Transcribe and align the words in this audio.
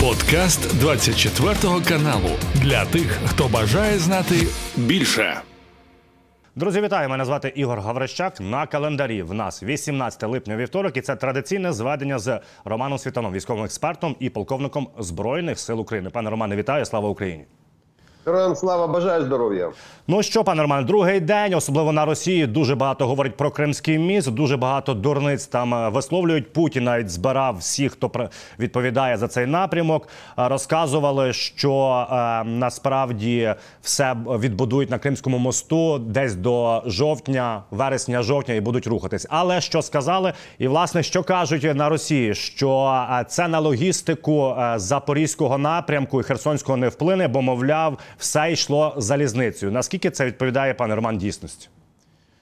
Подкаст 0.00 0.78
24 0.80 1.54
каналу 1.88 2.30
для 2.54 2.84
тих, 2.84 3.18
хто 3.26 3.48
бажає 3.48 3.98
знати 3.98 4.34
більше. 4.76 5.40
Друзі, 6.56 6.80
вітаю! 6.80 7.08
Мене 7.08 7.24
звати 7.24 7.52
Ігор 7.56 7.80
Гаврищак. 7.80 8.40
На 8.40 8.66
календарі 8.66 9.22
в 9.22 9.34
нас 9.34 9.62
18 9.62 10.22
липня 10.22 10.56
вівторок, 10.56 10.96
і 10.96 11.00
це 11.00 11.16
традиційне 11.16 11.72
зведення 11.72 12.18
з 12.18 12.40
Романом 12.64 12.98
Світаном, 12.98 13.32
військовим 13.32 13.64
експертом 13.64 14.16
і 14.20 14.30
полковником 14.30 14.88
збройних 14.98 15.58
сил 15.58 15.80
України. 15.80 16.10
Пане 16.10 16.30
Романе, 16.30 16.56
вітаю! 16.56 16.84
Слава 16.84 17.08
Україні! 17.08 17.44
Героям 18.26 18.56
слава 18.56 18.86
бажаю 18.86 19.24
здоров'я. 19.24 19.70
Ну 20.08 20.22
що, 20.22 20.44
пане 20.44 20.62
Роман, 20.62 20.84
другий 20.84 21.20
день, 21.20 21.54
особливо 21.54 21.92
на 21.92 22.04
Росії, 22.04 22.46
дуже 22.46 22.74
багато 22.74 23.06
говорить 23.06 23.36
про 23.36 23.50
Кримський 23.50 23.98
міст. 23.98 24.30
Дуже 24.30 24.56
багато 24.56 24.94
дурниць 24.94 25.46
там 25.46 25.74
е, 25.74 25.88
висловлюють. 25.88 26.52
Путін 26.52 26.84
навіть 26.84 27.10
збирав 27.10 27.56
всіх, 27.58 27.92
хто 27.92 28.10
відповідає 28.58 29.16
за 29.16 29.28
цей 29.28 29.46
напрямок. 29.46 30.08
Е, 30.38 30.48
розказували, 30.48 31.32
що 31.32 32.06
е, 32.12 32.44
насправді 32.44 33.54
все 33.82 34.16
відбудують 34.26 34.90
на 34.90 34.98
Кримському 34.98 35.38
мосту 35.38 35.98
десь 35.98 36.34
до 36.34 36.82
жовтня, 36.86 37.62
вересня, 37.70 38.22
жовтня 38.22 38.54
і 38.54 38.60
будуть 38.60 38.86
рухатись. 38.86 39.26
Але 39.30 39.60
що 39.60 39.82
сказали, 39.82 40.32
і 40.58 40.68
власне 40.68 41.02
що 41.02 41.22
кажуть 41.22 41.74
на 41.74 41.88
Росії, 41.88 42.34
що 42.34 43.02
е, 43.10 43.24
це 43.28 43.48
на 43.48 43.58
логістику 43.58 44.54
запорізького 44.76 45.58
напрямку 45.58 46.20
і 46.20 46.22
Херсонського 46.22 46.76
не 46.76 46.88
вплине, 46.88 47.28
бо 47.28 47.42
мовляв 47.42 47.98
все 48.17 48.51
йшло 48.51 48.93
залізницею. 48.97 49.71
Наскільки 49.71 50.09
це 50.09 50.25
відповідає 50.25 50.73
пане 50.73 50.95
Роман 50.95 51.17
дійсності? 51.17 51.69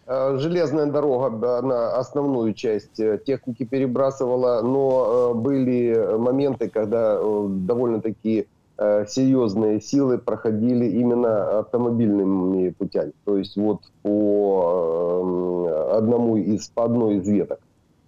Э, 0.05 0.38
железная 0.38 0.88
дорога 0.88 1.29
на 1.61 1.97
основную 1.97 2.53
часть 2.53 2.99
э, 2.99 3.17
техники 3.17 3.63
перебрасывала, 3.63 4.61
но 4.61 5.31
э, 5.31 5.33
были 5.33 6.17
моменты, 6.17 6.70
когда 6.70 7.17
довольно-таки 7.21 8.47
серьезные 8.75 9.79
силы 9.79 10.17
проходили 10.17 10.88
именно 10.88 11.59
автомобильными 11.59 12.72
путями. 12.72 13.11
То 13.23 13.38
есть 13.38 13.55
вот 13.55 13.81
по 14.02 15.91
одному 15.95 16.38
из, 16.38 16.69
по 16.69 16.86
одной 16.86 17.17
из 17.17 17.27
веток. 17.27 17.59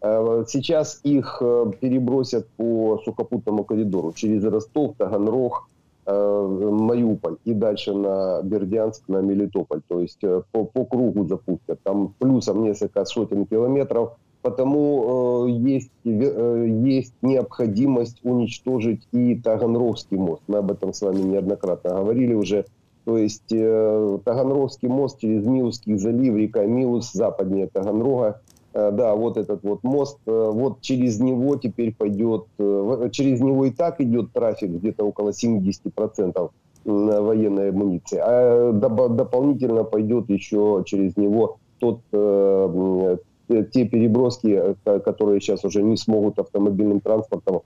Сейчас 0.01 1.01
их 1.03 1.37
перебросят 1.79 2.47
по 2.57 2.99
сухопутному 3.05 3.63
коридору 3.63 4.11
через 4.13 4.43
Ростов, 4.43 4.95
Таганрог, 4.97 5.68
Э, 5.68 5.68
Мариуполь 6.12 7.36
и 7.44 7.52
дальше 7.52 7.92
на 7.92 8.42
Бердянск, 8.42 9.08
на 9.08 9.18
Мелитополь. 9.18 9.80
То 9.88 10.00
есть 10.00 10.22
э, 10.22 10.42
по, 10.52 10.64
по 10.64 10.84
кругу 10.84 11.26
запустят. 11.26 11.80
Там 11.82 12.14
плюсом 12.18 12.62
несколько 12.62 13.04
сотен 13.04 13.46
километров. 13.46 14.16
Потому 14.42 15.46
э, 15.46 15.50
есть, 15.50 15.90
э, 16.04 16.66
есть 16.82 17.14
необходимость 17.22 18.20
уничтожить 18.22 19.06
и 19.12 19.34
Таганрогский 19.34 20.16
мост. 20.16 20.42
Мы 20.46 20.58
об 20.58 20.70
этом 20.70 20.92
с 20.92 21.02
вами 21.02 21.20
неоднократно 21.20 21.90
говорили 21.90 22.34
уже. 22.34 22.64
То 23.04 23.18
есть 23.18 23.52
э, 23.52 24.18
Таганрогский 24.24 24.88
мост 24.88 25.18
через 25.18 25.44
Миловский 25.44 25.96
залив, 25.96 26.36
река 26.36 26.64
Милус, 26.64 27.12
западнее 27.12 27.66
Таганрога, 27.66 28.40
Э, 28.40 28.59
да, 28.72 29.14
вот 29.14 29.36
этот 29.36 29.62
вот 29.62 29.82
мост, 29.82 30.18
э, 30.26 30.50
вот 30.52 30.80
через 30.80 31.18
него 31.18 31.56
теперь 31.56 31.94
пойдет, 31.94 32.46
э, 32.58 33.08
через 33.12 33.40
него 33.40 33.64
и 33.64 33.70
так 33.70 34.00
идет 34.00 34.32
трафик 34.32 34.70
где-то 34.70 35.04
около 35.04 35.32
70% 35.32 36.50
военной 36.84 37.70
амуниции, 37.70 38.18
а 38.22 38.72
дополнительно 38.72 39.84
пойдет 39.84 40.30
еще 40.30 40.82
через 40.86 41.16
него 41.18 41.58
тот, 41.78 42.00
те 42.10 43.84
переброски, 43.84 44.76
которые 44.84 45.40
сейчас 45.40 45.64
уже 45.64 45.82
не 45.82 45.98
смогут 45.98 46.38
автомобильным 46.38 47.00
транспортом 47.00 47.60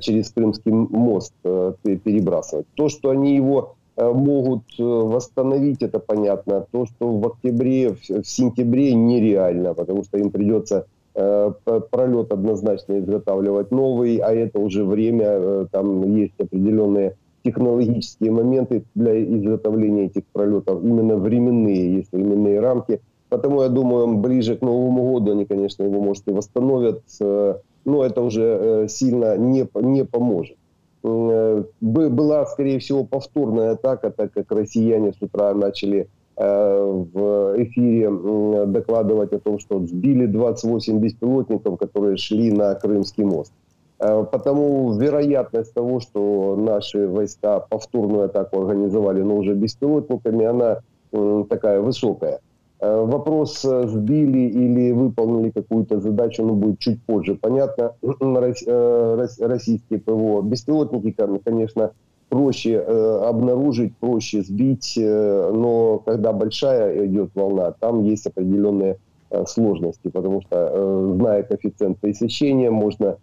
через 0.00 0.30
Крымский 0.30 0.72
мост 0.72 1.32
перебрасывать. 1.42 2.66
То, 2.74 2.90
что 2.90 3.08
они 3.08 3.36
его 3.36 3.76
Э, 3.77 3.77
могут 3.98 4.62
э, 4.78 4.82
восстановить, 4.82 5.82
это 5.82 5.98
понятно. 5.98 6.66
То, 6.70 6.86
что 6.86 7.08
в 7.08 7.26
октябре, 7.26 7.94
в 7.94 8.24
сентябре 8.24 8.94
нереально, 8.94 9.74
потому 9.74 10.04
что 10.04 10.18
им 10.18 10.30
придется 10.30 10.86
э, 11.14 11.52
пролет 11.90 12.32
однозначно 12.32 13.00
изготавливать 13.00 13.70
новый, 13.72 14.18
а 14.18 14.32
это 14.32 14.60
уже 14.60 14.84
время, 14.84 15.66
там 15.72 16.14
есть 16.14 16.34
определенные 16.38 17.16
технологические 17.42 18.30
моменты 18.30 18.84
для 18.94 19.22
изготовления 19.22 20.06
этих 20.06 20.24
пролетов, 20.32 20.82
именно 20.84 21.16
временные, 21.16 21.96
есть 21.96 22.12
временные 22.12 22.60
рамки. 22.60 23.00
Потому 23.28 23.62
я 23.62 23.68
думаю, 23.68 24.16
ближе 24.16 24.56
к 24.56 24.62
Новому 24.62 25.12
году 25.12 25.32
они, 25.32 25.44
конечно, 25.44 25.82
его, 25.82 26.00
может, 26.00 26.26
и 26.28 26.32
восстановят, 26.32 27.02
но 27.20 28.04
это 28.04 28.22
уже 28.22 28.86
сильно 28.88 29.36
не, 29.36 29.68
не 29.74 30.04
поможет. 30.04 30.56
Э, 31.08 31.64
была, 31.80 32.46
скорее 32.46 32.78
всего, 32.78 33.04
повторная 33.04 33.72
атака, 33.72 34.10
так 34.10 34.32
как 34.32 34.50
россияне 34.50 35.12
с 35.12 35.20
утра 35.20 35.54
начали 35.54 36.08
э, 36.36 37.04
в 37.12 37.54
эфире 37.62 38.10
докладывать 38.66 39.32
о 39.32 39.38
том, 39.38 39.58
что 39.58 39.84
сбили 39.86 40.26
28 40.26 40.98
беспилотников, 40.98 41.78
которые 41.78 42.16
шли 42.16 42.52
на 42.52 42.74
Крымский 42.74 43.24
мост. 43.24 43.52
Э, 43.98 44.24
потому 44.30 44.92
вероятность 44.98 45.74
того, 45.74 46.00
что 46.00 46.56
наши 46.56 47.08
войска 47.08 47.60
повторную 47.60 48.24
атаку 48.24 48.60
организовали, 48.62 49.22
но 49.22 49.36
уже 49.36 49.54
беспилотниками, 49.54 50.44
она 50.44 50.80
такая 51.48 51.80
высокая. 51.80 52.40
Э, 52.80 53.04
вопрос, 53.04 53.64
э, 53.64 53.88
сбили 53.88 54.50
или 54.50 54.92
выполнили 54.92 55.50
какую-то 55.50 56.00
задачу, 56.00 56.44
ну, 56.44 56.54
будет 56.54 56.78
чуть 56.78 57.02
позже. 57.02 57.34
Понятно, 57.34 57.94
э, 58.02 59.26
российские 59.40 59.98
ПВО. 59.98 60.42
Беспилотники, 60.42 61.14
конечно, 61.44 61.90
проще 62.28 62.78
обнаружить, 62.78 63.96
проще 63.96 64.42
сбить, 64.42 64.98
но 64.98 66.02
когда 66.04 66.34
большая 66.34 67.06
идет 67.06 67.30
волна, 67.34 67.72
там 67.80 68.04
есть 68.04 68.26
определенные 68.26 68.98
сложности, 69.46 70.08
потому 70.08 70.42
что, 70.42 71.14
зная 71.16 71.42
коэффициент 71.42 71.98
пресечения, 71.98 72.70
можно 72.70 73.16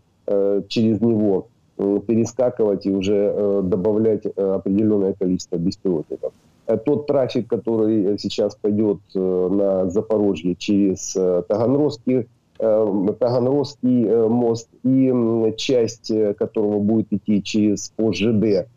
через 0.70 1.02
него 1.02 1.50
перескакивать 1.78 2.88
и 2.88 2.92
уже 2.92 3.62
добавлять 3.62 4.26
определенное 4.26 5.14
количество 5.14 5.58
беспилотников. 5.58 6.34
Э, 6.68 6.78
тот 6.78 7.08
трафик, 7.08 7.48
который 7.48 8.18
сейчас 8.18 8.56
пойдет 8.56 9.00
э, 9.14 9.20
на 9.20 9.90
Запорожье 9.90 10.56
через 10.56 11.16
э, 11.16 11.44
Таганрогский, 11.48 12.28
Таганрогский 12.58 14.30
мост 14.30 14.70
и 14.84 15.54
часть 15.58 16.10
которого 16.38 16.80
будет 16.80 17.12
идти 17.12 17.44
через 17.44 17.92
ПОЖД, 17.98 18.70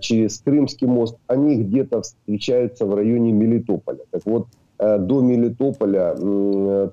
через 0.00 0.38
Крымский 0.40 0.86
мост, 0.86 1.16
они 1.28 1.56
где-то 1.56 2.02
встречаются 2.02 2.84
в 2.84 2.94
районе 2.94 3.32
Мелитополя. 3.32 4.00
Так 4.10 4.20
вот, 4.26 4.48
до 4.78 5.22
Мелитополя 5.22 6.14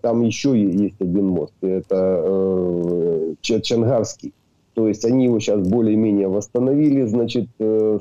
там 0.01 0.21
еще 0.21 0.57
есть 0.57 1.01
один 1.01 1.27
мост, 1.27 1.51
это 1.59 3.35
Чангарский. 3.41 4.33
То 4.75 4.87
есть 4.87 5.03
они 5.03 5.25
его 5.25 5.41
сейчас 5.41 5.59
более-менее 5.67 6.29
восстановили, 6.29 7.05
значит, 7.05 7.49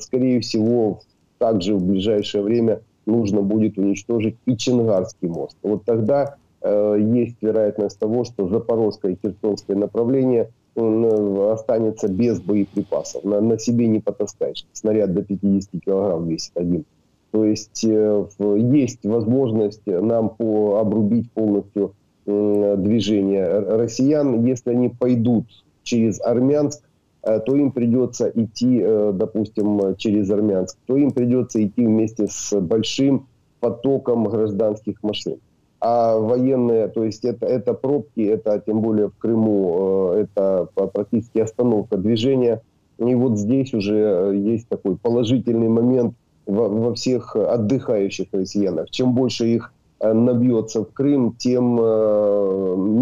скорее 0.01 0.39
всего, 0.39 1.01
также 1.39 1.75
в 1.75 1.83
ближайшее 1.83 2.43
время 2.43 2.81
нужно 3.07 3.43
будет 3.43 3.79
уничтожить 3.79 4.37
и 4.47 4.57
Чингарский 4.57 5.29
мост. 5.29 5.57
Вот 5.63 5.85
тогда 5.85 6.37
э, 6.61 6.99
есть 7.01 7.37
вероятность 7.41 7.99
того, 7.99 8.25
что 8.25 8.49
Запорожское 8.49 9.13
и 9.13 9.19
Херсонское 9.21 9.77
направление 9.77 10.51
э, 10.77 11.51
останется 11.53 12.09
без 12.09 12.41
боеприпасов. 12.41 13.25
На, 13.25 13.41
на 13.41 13.59
себе 13.59 13.89
не 13.89 14.01
потаскаешь. 14.01 14.67
Снаряд 14.73 15.15
до 15.15 15.23
50 15.23 15.83
килограмм 15.83 16.29
весит 16.29 16.53
один. 16.55 16.85
То 17.31 17.45
есть 17.45 17.85
э, 17.85 18.27
есть 18.57 19.05
возможность 19.05 19.87
нам 19.87 20.31
по, 20.31 20.79
обрубить 20.79 21.31
полностью 21.33 21.95
э, 22.27 22.75
движение 22.79 23.49
россиян, 23.49 24.45
если 24.45 24.71
они 24.71 24.89
пойдут 24.89 25.47
через 25.83 26.21
Армянск, 26.21 26.83
то 27.23 27.57
им 27.57 27.73
придется 27.73 28.31
идти, 28.35 28.81
э, 28.83 29.13
допустим, 29.15 29.97
через 29.97 30.31
Армянск, 30.31 30.79
то 30.87 30.97
им 30.97 31.11
придется 31.11 31.65
идти 31.65 31.85
вместе 31.85 32.27
с 32.29 32.59
большим 32.61 33.27
потоком 33.61 34.25
гражданских 34.25 35.03
машин. 35.03 35.39
А 35.81 36.17
военные, 36.17 36.89
то 36.89 37.05
есть 37.05 37.25
это, 37.25 37.47
это 37.47 37.75
пробки, 37.75 38.21
это 38.21 38.63
тем 38.65 38.81
более 38.81 39.09
в 39.09 39.17
Крыму, 39.17 40.13
э, 40.15 40.23
это 40.23 40.69
практически 40.75 41.39
остановка 41.39 41.97
движения. 41.97 42.63
И 42.99 43.15
вот 43.15 43.39
здесь 43.39 43.75
уже 43.75 44.33
есть 44.35 44.69
такой 44.69 44.97
положительный 44.97 45.69
момент 45.69 46.15
во, 46.47 46.69
во 46.69 46.95
всех 46.95 47.37
отдыхающих 47.37 48.27
россиянах. 48.33 48.91
Чем 48.91 49.15
больше 49.15 49.47
их 49.47 49.73
набьется 50.01 50.85
в 50.85 50.93
Крым, 50.93 51.35
тем 51.39 51.75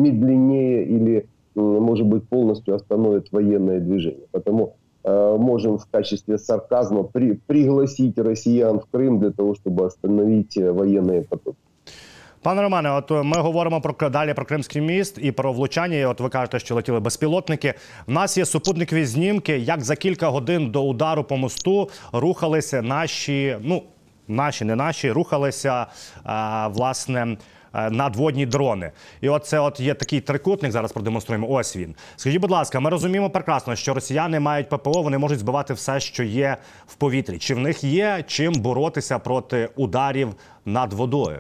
медленнее 0.03 0.85
или 0.85 1.27
может 1.56 2.08
быть, 2.08 2.28
полностью 2.30 2.76
остановит 2.76 3.32
военное 3.32 3.80
движение. 3.80 4.28
Потому 4.32 4.76
э, 5.04 5.38
можем 5.38 5.78
в 5.78 5.86
качестве 5.92 6.38
сарказма 6.38 7.04
при, 7.04 7.34
пригласить 7.48 8.18
россиян 8.18 8.80
в 8.80 8.86
Крым 8.92 9.20
для 9.20 9.32
того, 9.32 9.56
чтобы 9.56 9.86
остановить 9.86 10.58
э, 10.58 10.72
военные 10.72 11.24
потоки. 11.24 11.58
Пане 12.44 12.62
Романе, 12.62 12.92
от 12.92 13.12
ми 13.12 13.38
говоримо 13.38 13.82
про 13.82 14.10
далі 14.10 14.34
про 14.34 14.46
Кримський 14.46 14.82
міст 14.82 15.20
і 15.22 15.32
про 15.32 15.54
влучання. 15.54 15.98
І 15.98 16.06
От 16.06 16.20
ви 16.20 16.30
кажете, 16.30 16.60
що 16.60 16.76
летіли 16.76 17.00
безпілотники. 17.00 17.74
У 18.08 18.12
нас 18.12 18.38
є 18.38 18.46
супутникові 18.46 19.06
знімки, 19.06 19.58
як 19.58 19.82
за 19.82 19.96
кілька 19.96 20.30
годин 20.30 20.72
до 20.72 20.84
удару 20.84 21.24
по 21.24 21.38
мосту 21.38 21.90
рухалися 22.14 22.82
наші, 22.82 23.58
ну 23.62 23.84
наші, 24.28 24.66
не 24.66 24.76
наші, 24.76 25.12
рухалися 25.12 25.86
а, 26.24 26.68
власне. 26.68 27.38
Надводні 27.92 28.46
дрони, 28.46 28.92
і 29.22 29.30
от 29.30 29.46
це 29.46 29.60
от 29.60 29.80
є 29.80 29.94
такий 29.94 30.22
трикутник. 30.22 30.72
Зараз 30.72 30.92
продемонструємо. 30.92 31.48
Ось 31.50 31.78
він. 31.78 31.96
Скажіть, 32.16 32.42
будь 32.42 32.52
ласка, 32.52 32.80
ми 32.80 32.90
розуміємо 32.90 33.30
прекрасно, 33.30 33.76
що 33.76 33.94
росіяни 33.94 34.40
мають 34.40 34.70
ППО, 34.70 35.02
вони 35.02 35.18
можуть 35.18 35.40
збивати 35.40 35.74
все, 35.74 36.00
що 36.00 36.24
є 36.24 36.58
в 36.88 36.96
повітрі. 36.96 37.38
Чи 37.38 37.56
в 37.56 37.60
них 37.60 37.84
є 37.84 38.24
чим 38.28 38.54
боротися 38.54 39.20
проти 39.20 39.70
ударів 39.76 40.30
над 40.66 40.94
водою? 40.94 41.40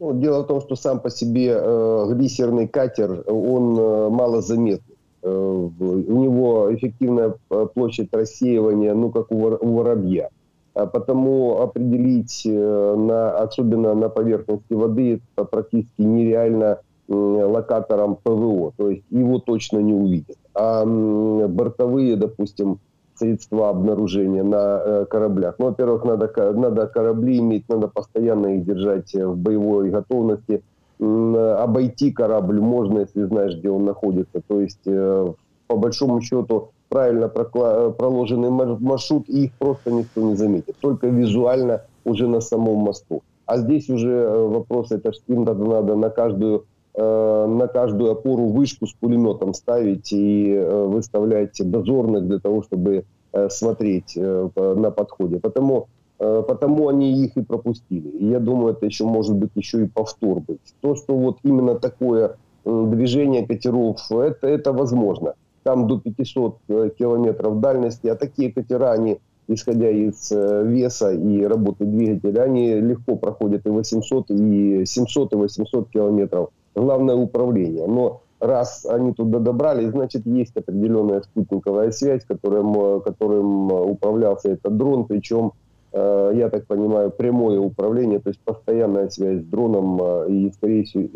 Ну, 0.00 0.12
дело 0.14 0.42
в 0.42 0.46
том, 0.46 0.60
что 0.60 0.76
сам 0.76 1.00
по 1.00 1.10
себе 1.10 1.48
э, 1.48 2.06
глиссерный 2.08 2.66
катер, 2.68 3.22
он 3.26 3.78
э, 3.78 4.08
малозаметный. 4.08 4.96
Э, 5.22 5.68
у 5.78 6.22
него 6.22 6.74
эффективная 6.74 7.34
э, 7.50 7.66
площадь 7.74 8.08
рассеивания, 8.12 8.94
ну, 8.94 9.10
как 9.10 9.30
у, 9.30 9.38
вор, 9.38 9.58
у 9.60 9.74
воробья. 9.74 10.30
А 10.75 10.85
потому 10.87 11.61
определить, 11.61 12.45
э, 12.45 12.95
на, 12.97 13.31
особенно 13.37 13.93
на 13.93 14.09
поверхности 14.09 14.73
воды, 14.73 15.21
это 15.35 15.45
практически 15.45 16.01
нереально 16.01 16.79
э, 17.07 17.13
локатором 17.13 18.17
ПВО. 18.21 18.73
То 18.75 18.89
есть 18.89 19.03
его 19.09 19.39
точно 19.39 19.79
не 19.79 19.93
увидят. 19.93 20.37
А 20.53 20.83
э, 20.83 21.47
бортовые, 21.47 22.17
допустим, 22.17 22.79
средства 23.15 23.69
обнаружения 23.69 24.43
на 24.43 24.81
э, 24.83 25.05
кораблях. 25.09 25.55
Ну, 25.59 25.67
во-первых, 25.67 26.03
надо, 26.03 26.29
надо 26.53 26.87
корабли 26.87 27.39
иметь, 27.39 27.69
надо 27.69 27.87
постоянно 27.87 28.57
их 28.57 28.65
держать 28.65 29.13
в 29.13 29.37
боевой 29.37 29.89
готовности. 29.89 30.61
Обойти 30.99 32.11
корабль 32.11 32.59
можно, 32.59 32.99
если 32.99 33.23
знаешь, 33.23 33.55
где 33.55 33.69
он 33.69 33.85
находится. 33.85 34.41
То 34.45 34.59
есть, 34.59 34.85
э, 34.85 35.33
по 35.67 35.77
большому 35.77 36.19
счету, 36.19 36.71
правильно 36.95 37.27
проложенный 37.27 38.49
маршрут, 38.49 39.27
и 39.27 39.45
их 39.45 39.51
просто 39.59 39.91
никто 39.91 40.21
не 40.21 40.35
заметит. 40.35 40.77
Только 40.79 41.07
визуально 41.07 41.81
уже 42.05 42.27
на 42.27 42.39
самом 42.39 42.77
мосту. 42.77 43.21
А 43.45 43.57
здесь 43.57 43.89
уже 43.89 44.11
э, 44.11 44.47
вопрос, 44.47 44.91
это 44.91 45.11
им 45.27 45.43
надо, 45.43 45.65
надо 45.65 45.95
на 45.95 46.09
каждую 46.09 46.63
на 46.97 47.67
каждую 47.67 48.11
опору 48.11 48.47
вышку 48.47 48.87
с 48.87 48.93
пулеметом 48.93 49.53
ставить 49.53 50.13
и 50.13 50.57
выставлять 50.87 51.59
дозорных 51.59 52.25
для 52.25 52.39
того, 52.39 52.63
чтобы 52.63 53.03
смотреть 53.49 54.15
на 54.15 54.91
подходе. 54.91 55.39
Потому, 55.39 55.87
потому 56.17 56.87
они 56.87 57.25
их 57.25 57.35
и 57.35 57.41
пропустили. 57.41 58.23
Я 58.23 58.39
думаю, 58.39 58.75
это 58.75 58.85
еще 58.85 59.03
может 59.03 59.35
быть 59.35 59.49
еще 59.55 59.83
и 59.83 59.89
повтор 59.89 60.39
быть. 60.39 60.73
То, 60.79 60.95
что 60.95 61.17
вот 61.17 61.39
именно 61.43 61.75
такое 61.75 62.37
движение 62.63 63.45
катеров, 63.45 63.99
это, 64.09 64.47
это 64.47 64.71
возможно. 64.71 65.33
Там 65.65 65.87
до 65.87 65.99
500 65.99 66.59
километров 66.97 67.59
дальности, 67.59 68.07
а 68.07 68.15
такие 68.15 68.53
катера, 68.53 68.91
они 68.91 69.17
исходя 69.47 69.89
из 69.89 70.31
веса 70.31 71.11
и 71.11 71.43
работы 71.43 71.85
двигателя, 71.85 72.43
они 72.43 72.75
легко 72.75 73.15
проходят 73.15 73.65
и 73.65 73.69
800, 73.69 74.29
и 74.29 74.85
700, 74.85 75.33
и 75.33 75.35
800 75.35 75.89
километров 75.89 76.49
главное 76.75 77.15
управление. 77.15 77.87
Но 77.87 78.21
раз 78.39 78.85
они 78.85 79.13
туда 79.13 79.39
добрались, 79.39 79.89
значит, 79.89 80.25
есть 80.25 80.55
определенная 80.55 81.21
спутниковая 81.21 81.91
связь, 81.91 82.23
которым, 82.25 83.01
которым 83.01 83.71
управлялся 83.71 84.51
этот 84.51 84.77
дрон, 84.77 85.05
причем, 85.05 85.53
э, 85.93 86.31
я 86.35 86.49
так 86.49 86.67
понимаю, 86.67 87.11
прямое 87.11 87.59
управление, 87.59 88.19
то 88.19 88.29
есть 88.29 88.39
постоянная 88.41 89.09
связь 89.09 89.41
с 89.41 89.45
дроном 89.45 89.99
э, 90.01 90.29
и, 90.29 90.51
скорее 90.51 90.83
всего, 90.83 91.07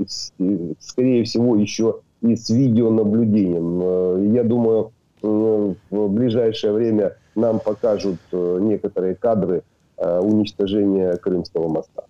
скорее 0.79 1.23
всего 1.23 1.55
еще 1.55 1.99
и 2.21 2.35
с 2.35 2.49
видеонаблюдением. 2.49 3.79
Э, 3.81 4.33
я 4.33 4.43
думаю, 4.43 4.91
в 5.21 5.75
ближайшее 6.07 6.71
время 6.71 7.17
нам 7.35 7.59
покажут 7.59 8.19
некоторые 8.31 9.15
кадры 9.15 9.63
уничтожения 9.97 11.17
Крымского 11.17 11.67
моста. 11.67 12.03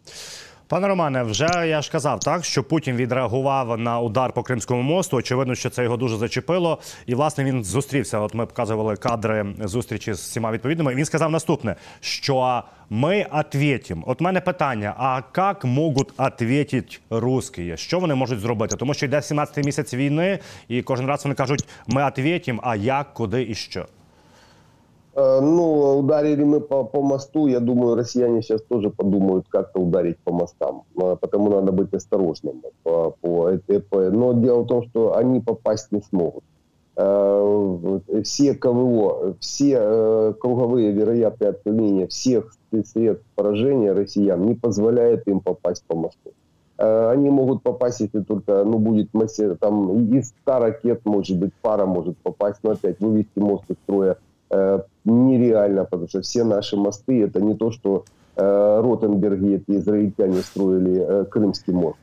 Пане 0.69 0.88
Романе, 0.88 1.24
вже 1.24 1.48
я 1.68 1.81
ж 1.81 1.92
казав, 1.92 2.19
так 2.19 2.45
що 2.45 2.63
Путін 2.63 2.95
відреагував 2.95 3.77
на 3.77 4.00
удар 4.00 4.33
по 4.33 4.44
Кримському 4.44 4.81
мосту. 4.81 5.18
Очевидно, 5.18 5.56
що 5.56 5.69
це 5.69 5.83
його 5.83 5.98
дуже 5.98 6.18
зачепило. 6.18 6.80
І 7.06 7.16
власне 7.16 7.44
він 7.44 7.63
зустрівся. 7.63 8.19
От 8.19 8.33
ми 8.33 8.45
показували 8.45 8.95
кадри 8.95 9.45
зустрічі 9.60 10.13
з 10.13 10.19
всіма 10.19 10.51
відповідними. 10.51 10.95
Він 10.95 11.06
сказав 11.06 11.31
наступне: 11.31 11.75
що 12.00 12.63
ми 12.89 13.25
відповімо. 13.31 14.04
От 14.07 14.21
мене 14.21 14.42
питання: 14.42 14.94
а 14.98 15.21
як 15.38 15.66
можуть 15.66 16.07
відповідати 16.18 17.00
русські? 17.10 17.77
Що 17.77 18.00
вони 18.00 18.16
можуть 18.16 18.39
зробити? 18.39 18.75
Тому 18.75 18.94
що 18.94 19.06
йде 19.06 19.18
17-й 19.18 19.63
місяць 19.63 19.94
війни, 19.94 20.39
і 20.68 20.81
кожен 20.81 21.06
раз 21.06 21.24
вони 21.25 21.36
кажуть: 21.36 21.68
ми 21.88 22.01
відповімо, 22.01 22.60
а 22.63 22.75
як, 22.75 23.13
куди 23.13 23.44
і 23.44 23.56
що. 23.56 23.86
Э, 25.19 25.42
ну, 25.42 26.00
ударили 26.00 26.44
мы 26.44 26.62
по, 26.62 26.86
по 26.86 27.01
мосту, 27.01 27.48
я 27.48 27.60
думаю, 27.60 27.95
россияне 27.95 28.42
сейчас 28.42 28.62
тоже 28.62 28.89
подумают, 28.89 29.48
как-то 29.50 29.81
ударить 29.81 30.18
по 30.19 30.31
мостам. 30.31 30.83
Э, 30.95 31.18
потому 31.19 31.50
надо 31.50 31.74
быть 31.74 31.94
осторожным. 31.94 32.62
По, 32.83 33.16
по, 33.21 33.51
по, 33.89 34.10
но 34.12 34.33
дело 34.33 34.62
в 34.62 34.68
том, 34.68 34.83
что 34.83 35.18
они 35.18 35.42
попасть 35.42 35.92
не 35.92 36.01
смогут. 36.01 36.44
Э, 36.95 38.00
все 38.24 38.56
КВО, 38.56 39.36
все 39.42 40.33
круговые 40.39 40.92
вероятные 40.92 41.50
отклонения 41.50 42.07
всех 42.07 42.54
средств 42.86 43.25
поражения 43.36 43.92
россиян 43.92 44.42
не 44.45 44.56
позволяет 44.56 45.27
им 45.27 45.42
попасть 45.42 45.83
по 45.86 45.95
мосту. 45.95 46.31
Они 46.77 47.30
могут 47.30 47.62
попасть, 47.62 48.00
если 48.00 48.21
только 48.21 48.63
ну, 48.63 48.80
будет 48.80 49.13
массе, 49.13 49.56
там 49.56 50.13
из 50.13 50.30
100 50.44 50.60
ракет, 50.60 51.01
может 51.04 51.38
быть, 51.38 51.51
пара 51.62 51.86
может 51.86 52.18
попасть, 52.19 52.60
но 52.63 52.71
опять 52.71 53.01
вывести 53.01 53.39
мост 53.39 53.66
из 53.68 53.75
строя 53.83 54.18
Э, 54.51 54.80
нереально, 55.10 55.86
потому 55.86 56.08
что 56.08 56.22
все 56.22 56.44
наши 56.44 56.78
мосты 56.78 57.24
это 57.24 57.42
не 57.42 57.56
то, 57.56 57.72
что 57.72 58.06
э, 58.36 58.82
Ротенберги, 58.82 59.56
эти 59.56 59.78
израильтяне 59.78 60.38
строили 60.38 61.06
э, 61.08 61.26
Крымский 61.26 61.74
мост. 61.74 61.98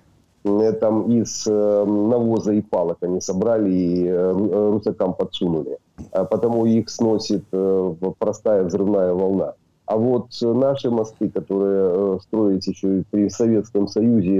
Там 0.80 1.10
из 1.10 1.44
навоза 1.44 2.52
и 2.52 2.60
палок 2.60 2.98
они 3.00 3.20
собрали 3.20 3.68
и 3.68 4.08
русакам 4.08 5.12
подсунули. 5.14 5.78
А 6.12 6.24
потому 6.24 6.66
их 6.66 6.88
сносит 6.88 7.42
простая 8.20 8.62
взрывная 8.62 9.12
волна. 9.12 9.54
А 9.86 9.96
вот 9.96 10.28
наши 10.40 10.88
мосты, 10.88 11.30
которые 11.30 12.20
строились 12.20 12.68
еще 12.68 13.02
при 13.10 13.28
Советском 13.28 13.88
Союзе, 13.88 14.36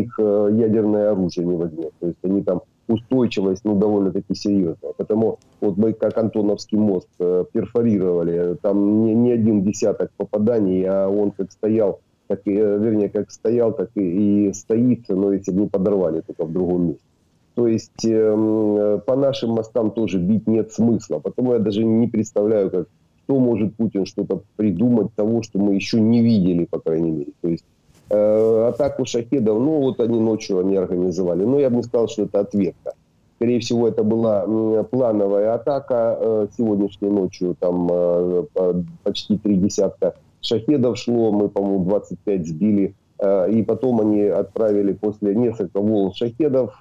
их 0.00 0.18
ядерное 0.18 1.12
оружие 1.12 1.46
не 1.46 1.54
возьмет. 1.54 1.92
То 2.00 2.08
есть 2.08 2.18
они 2.24 2.42
там 2.42 2.62
устойчивость 2.88 3.64
ну, 3.64 3.78
довольно-таки 3.78 4.34
серьезная. 4.34 4.92
Потому 4.96 5.38
вот 5.60 5.76
мы 5.76 5.92
как 5.92 6.16
Антоновский 6.18 6.78
мост 6.78 7.08
э, 7.18 7.44
перфорировали, 7.52 8.56
там 8.62 9.04
не, 9.04 9.14
не 9.14 9.32
один 9.32 9.62
десяток 9.62 10.10
попаданий, 10.16 10.84
а 10.84 11.08
он 11.08 11.32
как 11.32 11.52
стоял, 11.52 12.00
так 12.28 12.40
и, 12.44 12.52
э, 12.52 12.78
вернее, 12.78 13.08
как 13.08 13.30
стоял, 13.30 13.72
так 13.72 13.90
и, 13.94 14.48
и 14.48 14.52
стоит, 14.52 15.08
но 15.08 15.32
если 15.32 15.52
бы 15.52 15.62
не 15.62 15.68
подорвали, 15.68 16.20
только 16.20 16.44
в 16.44 16.52
другом 16.52 16.88
месте. 16.88 17.02
То 17.56 17.66
есть 17.66 18.04
э, 18.04 19.00
по 19.06 19.16
нашим 19.16 19.52
мостам 19.52 19.90
тоже 19.90 20.18
бить 20.18 20.46
нет 20.46 20.72
смысла. 20.72 21.20
Потому 21.20 21.54
я 21.54 21.58
даже 21.58 21.84
не 21.84 22.06
представляю, 22.06 22.70
как, 22.70 22.86
что 23.24 23.40
может 23.40 23.74
Путин 23.76 24.04
что-то 24.04 24.42
придумать 24.56 25.14
того, 25.14 25.42
что 25.42 25.58
мы 25.58 25.74
еще 25.74 25.98
не 25.98 26.22
видели, 26.22 26.66
по 26.66 26.78
крайней 26.78 27.10
мере. 27.10 27.32
То 27.40 27.48
есть 27.48 27.64
Э, 28.08 28.68
атаку 28.68 29.04
шахедов, 29.04 29.58
ну 29.58 29.80
вот 29.80 30.00
они 30.00 30.20
ночью 30.20 30.60
они 30.60 30.76
организовали. 30.76 31.44
Но 31.44 31.58
я 31.58 31.70
бы 31.70 31.76
не 31.76 31.82
сказал, 31.82 32.08
что 32.08 32.22
это 32.22 32.40
ответка. 32.40 32.92
Скорее 33.36 33.58
всего, 33.58 33.88
это 33.88 34.04
была 34.04 34.46
плановая 34.84 35.54
атака 35.54 36.16
э, 36.20 36.46
сегодняшней 36.56 37.10
ночью. 37.10 37.56
Там 37.58 37.88
э, 37.90 38.44
почти 39.02 39.36
три 39.38 39.56
десятка 39.56 40.14
шахедов 40.40 40.98
шло, 40.98 41.32
мы, 41.32 41.48
по-моему, 41.48 41.84
25 41.84 42.46
сбили. 42.46 42.94
И 43.50 43.64
потом 43.66 44.02
они 44.02 44.24
отправили 44.24 44.92
после 44.92 45.34
нескольких 45.34 45.80
волн 45.80 46.12
шахедов, 46.12 46.78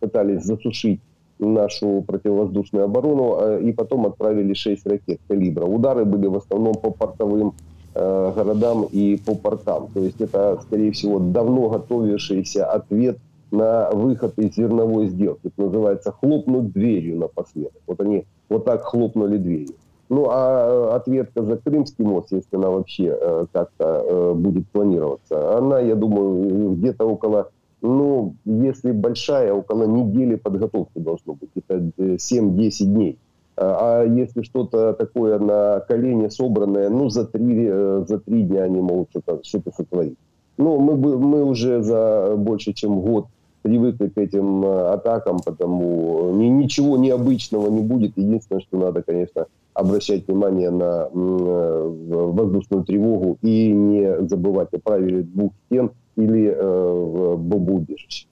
пытались 0.00 0.42
засушить 0.42 1.00
нашу 1.38 2.02
противовоздушную 2.04 2.86
оборону, 2.86 3.60
и 3.60 3.72
потом 3.72 4.06
отправили 4.06 4.52
6 4.52 4.84
ракет 4.84 5.20
калибра. 5.28 5.64
Удары 5.64 6.04
были 6.04 6.26
в 6.26 6.36
основном 6.38 6.74
по 6.74 6.90
портовым 6.90 7.54
Э, 7.96 8.32
городам 8.34 8.88
и 8.90 9.16
по 9.24 9.36
портам. 9.36 9.88
То 9.94 10.00
есть 10.00 10.20
это, 10.20 10.58
скорее 10.62 10.90
всего, 10.90 11.20
давно 11.20 11.68
готовившийся 11.68 12.66
ответ 12.66 13.18
на 13.52 13.88
выход 13.92 14.36
из 14.36 14.56
зерновой 14.56 15.06
сделки. 15.06 15.46
Это 15.46 15.62
называется 15.62 16.10
хлопнуть 16.10 16.72
дверью 16.72 17.18
напоследок. 17.18 17.80
Вот 17.86 18.00
они 18.00 18.26
вот 18.48 18.64
так 18.64 18.82
хлопнули 18.82 19.36
дверью. 19.36 19.76
Ну, 20.08 20.26
а 20.28 20.90
э, 20.92 20.96
ответка 20.96 21.44
за 21.44 21.56
Крымский 21.56 22.04
мост, 22.04 22.32
если 22.32 22.56
она 22.56 22.68
вообще 22.68 23.16
э, 23.16 23.46
как-то 23.52 24.04
э, 24.04 24.34
будет 24.34 24.68
планироваться, 24.70 25.56
она, 25.56 25.78
я 25.78 25.94
думаю, 25.94 26.72
где-то 26.74 27.04
около, 27.04 27.50
ну, 27.80 28.34
если 28.44 28.90
большая, 28.90 29.52
около 29.54 29.84
недели 29.84 30.34
подготовки 30.34 30.98
должно 30.98 31.34
быть. 31.34 31.50
Это 31.54 31.76
7-10 31.96 32.84
дней. 32.86 33.18
А 33.56 34.04
если 34.04 34.42
что-то 34.42 34.94
такое 34.94 35.38
на 35.38 35.80
колене 35.80 36.30
собранное, 36.30 36.88
ну, 36.90 37.08
за 37.08 37.24
три, 37.24 37.66
э, 37.68 38.04
за 38.08 38.18
три 38.18 38.42
дня 38.42 38.64
они 38.64 38.80
могут 38.80 39.10
что-то 39.10 39.40
что 39.44 39.62
сотворить. 39.76 40.18
Ну, 40.56 40.78
мы, 40.78 40.96
мы 40.96 41.44
уже 41.44 41.82
за 41.82 42.34
больше 42.36 42.72
чем 42.72 43.00
год 43.00 43.26
привыкли 43.62 44.08
к 44.08 44.18
этим 44.18 44.64
атакам, 44.64 45.38
потому 45.44 46.32
ни, 46.34 46.46
ничего 46.46 46.96
необычного 46.96 47.70
не 47.70 47.80
будет. 47.80 48.12
Единственное, 48.16 48.60
что 48.60 48.76
надо, 48.76 49.02
конечно, 49.02 49.46
обращать 49.72 50.28
внимание 50.28 50.70
на 50.70 51.08
воздушную 51.12 52.84
тревогу 52.84 53.38
и 53.42 53.72
не 53.72 54.28
забывать 54.28 54.72
о 54.72 54.78
правиле 54.78 55.22
двух 55.22 55.52
стен 55.66 55.90
или 56.16 56.54
э, 56.54 57.36
бомбоубежище. 57.36 58.26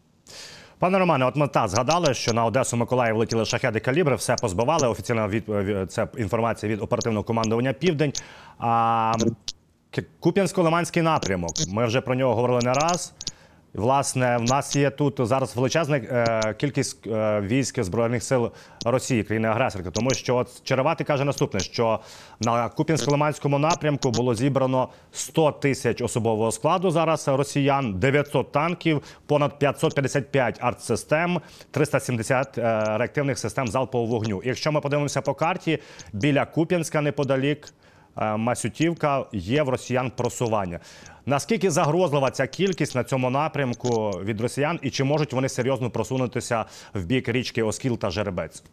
Пане 0.82 0.98
Романе, 0.98 1.26
от 1.26 1.36
ми 1.36 1.48
та 1.48 1.68
згадали, 1.68 2.14
що 2.14 2.32
на 2.32 2.44
Одесу 2.44 2.76
Миколаїв 2.76 3.16
летіли 3.16 3.44
шахеди 3.44 3.80
калібри, 3.80 4.14
все 4.14 4.36
позбивали. 4.36 4.88
Офіційна 4.88 5.28
від 5.28 5.44
це 5.92 6.08
інформація 6.18 6.72
від 6.72 6.82
оперативного 6.82 7.24
командування 7.24 7.72
Південь. 7.72 8.12
А 8.58 9.12
Куп'янсько-Лиманський 10.20 11.02
напрямок. 11.02 11.50
Ми 11.68 11.86
вже 11.86 12.00
про 12.00 12.14
нього 12.14 12.34
говорили 12.34 12.60
не 12.62 12.72
раз. 12.72 13.14
Власне, 13.74 14.36
в 14.36 14.42
нас 14.42 14.76
є 14.76 14.90
тут 14.90 15.14
зараз 15.18 15.56
величезна 15.56 15.96
е, 15.96 16.54
кількість 16.54 17.06
е, 17.06 17.40
військ 17.40 17.82
збройних 17.82 18.22
сил 18.22 18.50
Росії, 18.84 19.24
країни 19.24 19.48
агресорки, 19.48 19.90
тому 19.90 20.10
що 20.10 20.36
от 20.36 20.64
Черевати 20.64 21.04
каже 21.04 21.24
наступне: 21.24 21.60
що 21.60 22.00
на 22.40 22.68
Куп'янсько-Лиманському 22.68 23.58
напрямку 23.58 24.10
було 24.10 24.34
зібрано 24.34 24.88
100 25.12 25.52
тисяч 25.52 26.02
особового 26.02 26.52
складу 26.52 26.90
зараз 26.90 27.28
росіян, 27.28 27.98
900 27.98 28.52
танків, 28.52 29.02
понад 29.26 29.58
555 29.58 30.58
артсистем, 30.60 31.40
370 31.70 32.58
е, 32.58 32.62
реактивних 32.98 33.38
систем 33.38 33.68
залпового 33.68 34.12
вогню. 34.12 34.42
Якщо 34.44 34.72
ми 34.72 34.80
подивимося 34.80 35.20
по 35.20 35.34
карті, 35.34 35.78
біля 36.12 36.44
Куп'янська 36.44 37.00
неподалік. 37.00 37.72
Е, 38.17 38.37
Масютівка 38.37 39.25
є 39.31 39.63
в 39.63 39.69
росіян 39.69 40.11
просування. 40.15 40.79
Наскільки 41.25 41.71
загрозлива 41.71 42.31
ця 42.31 42.47
кількість 42.47 42.95
на 42.95 43.03
цьому 43.03 43.29
напрямку 43.29 44.11
від 44.23 44.41
росіян, 44.41 44.79
і 44.81 44.89
чи 44.89 45.03
можуть 45.03 45.33
вони 45.33 45.49
серйозно 45.49 45.89
просунутися 45.89 46.65
в 46.93 47.05
бік 47.05 47.29
річки 47.29 47.63
Оскіл 47.63 47.97
та 47.97 48.09
Жеребець? 48.09 48.63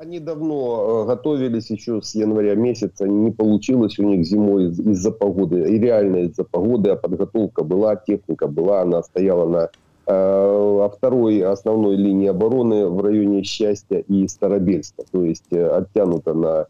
Они 0.00 0.20
давно 0.20 0.54
э, 0.54 1.04
готовились 1.06 1.70
еще 1.72 2.00
с 2.00 2.14
января 2.14 2.54
месяца, 2.54 3.04
не 3.04 3.32
получилось 3.32 3.98
у 3.98 4.04
них 4.04 4.24
зимой 4.24 4.66
из-за 4.66 5.10
погоды, 5.10 5.74
и 5.74 5.78
реально 5.80 6.18
из-за 6.18 6.44
погоды, 6.44 6.90
а 6.90 6.96
подготовка 6.96 7.64
была, 7.64 7.96
техника 7.96 8.46
была, 8.46 8.82
она 8.82 9.02
стояла 9.02 9.48
на 9.48 9.68
э, 10.06 10.88
второй 10.96 11.42
основной 11.42 11.96
линии 11.96 12.28
обороны 12.28 12.86
в 12.86 13.00
районе 13.00 13.42
Счастья 13.42 13.98
и 13.98 14.28
Старобельска, 14.28 15.02
то 15.10 15.24
есть 15.24 15.52
э, 15.52 15.66
оттянута 15.66 16.32
на 16.32 16.60
э, 16.60 16.64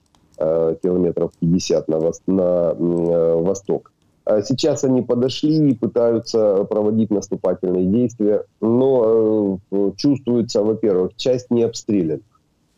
километров 0.81 1.31
50 1.39 1.88
на, 1.88 2.00
вос, 2.00 2.21
на 2.27 2.75
э, 2.77 3.35
восток. 3.35 3.93
А 4.25 4.41
сейчас 4.41 4.83
они 4.83 5.01
подошли 5.01 5.71
и 5.71 5.75
пытаются 5.75 6.63
проводить 6.63 7.12
наступательные 7.12 7.85
действия, 7.85 8.45
но 8.62 9.59
э, 9.69 9.91
чувствуется, 9.97 10.63
во-первых, 10.63 11.15
часть 11.17 11.51
не 11.51 11.63
обстреляна. 11.63 12.21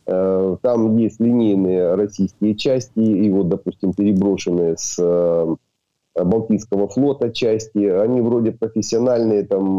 Э, 0.07 0.57
там 0.61 0.97
есть 0.97 1.19
линейные 1.19 1.93
российские 1.93 2.55
части, 2.55 2.99
и 2.99 3.29
вот, 3.29 3.49
допустим, 3.49 3.93
переброшенные 3.93 4.75
с 4.77 4.97
э, 4.97 5.55
Балтийского 6.15 6.87
флота 6.87 7.29
части, 7.31 7.77
они 7.77 8.21
вроде 8.21 8.51
профессиональные, 8.51 9.43
там 9.43 9.77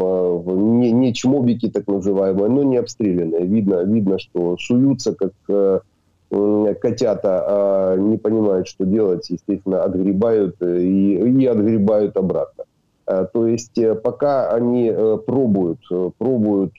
не, 0.79 0.93
не 0.93 1.15
чмобики 1.15 1.69
так 1.69 1.89
называемые, 1.89 2.49
но 2.49 2.63
не 2.63 2.77
обстрелянные. 2.77 3.45
Видно, 3.45 3.83
видно, 3.83 4.21
что 4.21 4.57
суются 4.59 5.15
как 5.15 5.83
котята 6.31 7.45
а, 7.47 7.97
не 7.97 8.19
понимают, 8.19 8.67
что 8.67 8.85
делать, 8.85 9.29
естественно, 9.31 9.85
отгребают 9.85 10.57
э, 10.61 10.81
и, 10.81 11.15
и 11.15 11.47
отгребают 11.47 12.17
обратно. 12.17 12.65
А, 13.07 13.25
то 13.25 13.47
есть 13.47 13.79
э, 13.79 13.95
пока 13.95 14.51
они 14.51 14.91
э, 14.93 15.19
пробуют, 15.25 15.81
пробуют 16.19 16.73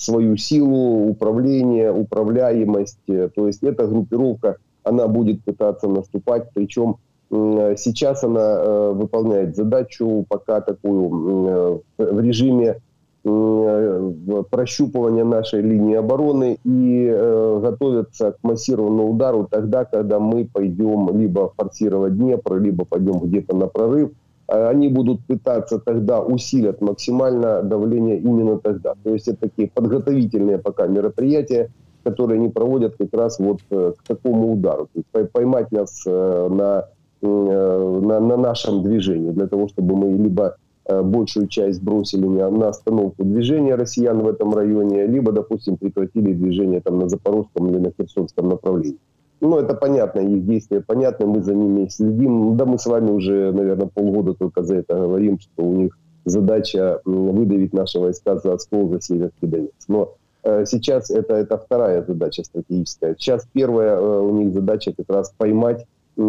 свою 0.00 0.36
силу, 0.36 1.08
управление, 1.08 1.92
управляемость, 1.92 2.98
то 3.06 3.46
есть 3.46 3.62
эта 3.62 3.86
группировка, 3.86 4.56
она 4.82 5.06
будет 5.06 5.42
пытаться 5.44 5.88
наступать, 5.88 6.50
причем 6.54 6.96
сейчас 7.28 8.22
она 8.22 8.92
выполняет 8.92 9.56
задачу 9.56 10.24
пока 10.28 10.60
такую 10.60 11.82
в 11.98 12.20
режиме 12.20 12.76
Э, 12.76 12.85
прощупывания 13.26 15.24
нашей 15.24 15.60
линии 15.60 15.96
обороны 15.96 16.58
и 16.64 17.10
э, 17.12 17.60
готовятся 17.60 18.32
к 18.32 18.38
массированному 18.42 19.10
удару 19.10 19.48
тогда, 19.50 19.84
когда 19.84 20.20
мы 20.20 20.48
пойдем 20.52 21.10
либо 21.18 21.52
форсировать 21.56 22.16
Днепр, 22.16 22.58
либо 22.58 22.84
пойдем 22.84 23.18
где-то 23.18 23.56
на 23.56 23.66
прорыв. 23.66 24.10
А 24.48 24.68
они 24.68 24.88
будут 24.88 25.26
пытаться 25.26 25.80
тогда 25.80 26.20
усилить 26.20 26.80
максимально 26.80 27.62
давление 27.62 28.18
именно 28.18 28.58
тогда. 28.58 28.94
То 29.02 29.10
есть 29.10 29.26
это 29.26 29.48
такие 29.48 29.68
подготовительные 29.74 30.58
пока 30.58 30.86
мероприятия, 30.86 31.70
которые 32.04 32.38
они 32.38 32.48
проводят 32.48 32.94
как 32.96 33.12
раз 33.12 33.40
вот 33.40 33.58
э, 33.70 33.92
к 33.96 34.02
такому 34.06 34.52
удару. 34.52 34.88
То 35.12 35.18
есть 35.18 35.32
поймать 35.32 35.72
нас 35.72 36.04
э, 36.06 36.48
на, 36.48 36.84
на, 37.22 38.20
на 38.20 38.36
нашем 38.36 38.84
движении 38.84 39.32
для 39.32 39.48
того, 39.48 39.66
чтобы 39.66 39.96
мы 39.96 40.12
либо 40.12 40.54
Э, 40.54 40.65
большую 40.88 41.48
часть 41.48 41.82
бросили 41.82 42.26
на 42.26 42.68
остановку 42.68 43.24
движения 43.24 43.74
россиян 43.74 44.18
в 44.20 44.28
этом 44.28 44.54
районе, 44.54 45.06
либо, 45.06 45.32
допустим, 45.32 45.76
прекратили 45.76 46.32
движение 46.32 46.80
там 46.80 46.98
на 46.98 47.08
Запорожском 47.08 47.68
или 47.68 47.78
на 47.78 47.90
Херсонском 47.90 48.48
направлении. 48.48 48.98
Ну, 49.40 49.58
это 49.58 49.74
понятно, 49.74 50.20
их 50.20 50.46
действия 50.46 50.80
понятны, 50.80 51.26
мы 51.26 51.42
за 51.42 51.54
ними 51.54 51.88
следим. 51.88 52.56
Да 52.56 52.64
мы 52.64 52.78
с 52.78 52.86
вами 52.86 53.10
уже, 53.10 53.52
наверное, 53.52 53.86
полгода 53.86 54.32
только 54.32 54.62
за 54.62 54.76
это 54.76 54.94
говорим, 54.94 55.38
что 55.38 55.62
у 55.62 55.74
них 55.74 55.98
задача 56.24 57.00
выдавить 57.04 57.72
наши 57.72 57.98
войска 57.98 58.38
за 58.38 58.54
Оскол, 58.54 58.88
за 58.88 59.00
Северский 59.00 59.46
Донец. 59.46 59.72
Но 59.88 60.14
э, 60.42 60.64
сейчас 60.66 61.10
это, 61.10 61.34
это 61.34 61.58
вторая 61.58 62.02
задача 62.02 62.44
стратегическая. 62.44 63.14
Сейчас 63.18 63.46
первая 63.52 63.96
э, 63.96 64.20
у 64.20 64.32
них 64.32 64.54
задача 64.54 64.94
как 64.96 65.08
раз 65.10 65.32
поймать 65.36 65.84
э, 66.16 66.20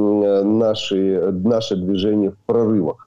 наши, 0.43 1.31
наше 1.31 1.77
движение 1.77 2.31
в 2.31 2.37
прорывах 2.45 3.06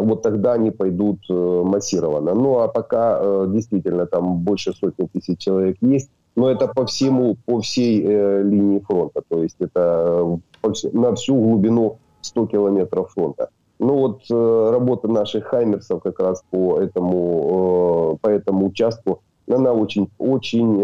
вот 0.00 0.22
тогда 0.22 0.54
они 0.54 0.70
пойдут 0.70 1.18
э, 1.28 1.62
массированно. 1.64 2.34
Ну 2.34 2.58
а 2.60 2.68
пока 2.68 3.18
э, 3.20 3.46
действительно 3.48 4.06
там 4.06 4.38
больше 4.38 4.72
сотни 4.72 5.06
тысяч 5.12 5.38
человек 5.38 5.76
есть, 5.80 6.10
но 6.36 6.50
это 6.50 6.68
по 6.68 6.86
всему, 6.86 7.36
по 7.46 7.60
всей 7.60 8.00
линии 8.00 8.80
фронта, 8.80 9.22
то 9.28 9.42
есть 9.42 9.56
это 9.60 10.40
на 10.92 11.14
всю 11.14 11.36
глубину 11.36 11.98
100 12.22 12.46
километров 12.46 13.12
фронта. 13.12 13.50
Ну 13.78 13.94
вот 13.98 14.22
работа 14.30 15.08
наших 15.08 15.44
хаймерсов 15.44 16.02
как 16.02 16.18
раз 16.18 16.42
по 16.50 16.80
этому, 16.80 18.18
по 18.20 18.28
этому 18.28 18.66
участку, 18.66 19.20
она 19.48 19.72
очень, 19.72 20.08
очень 20.18 20.80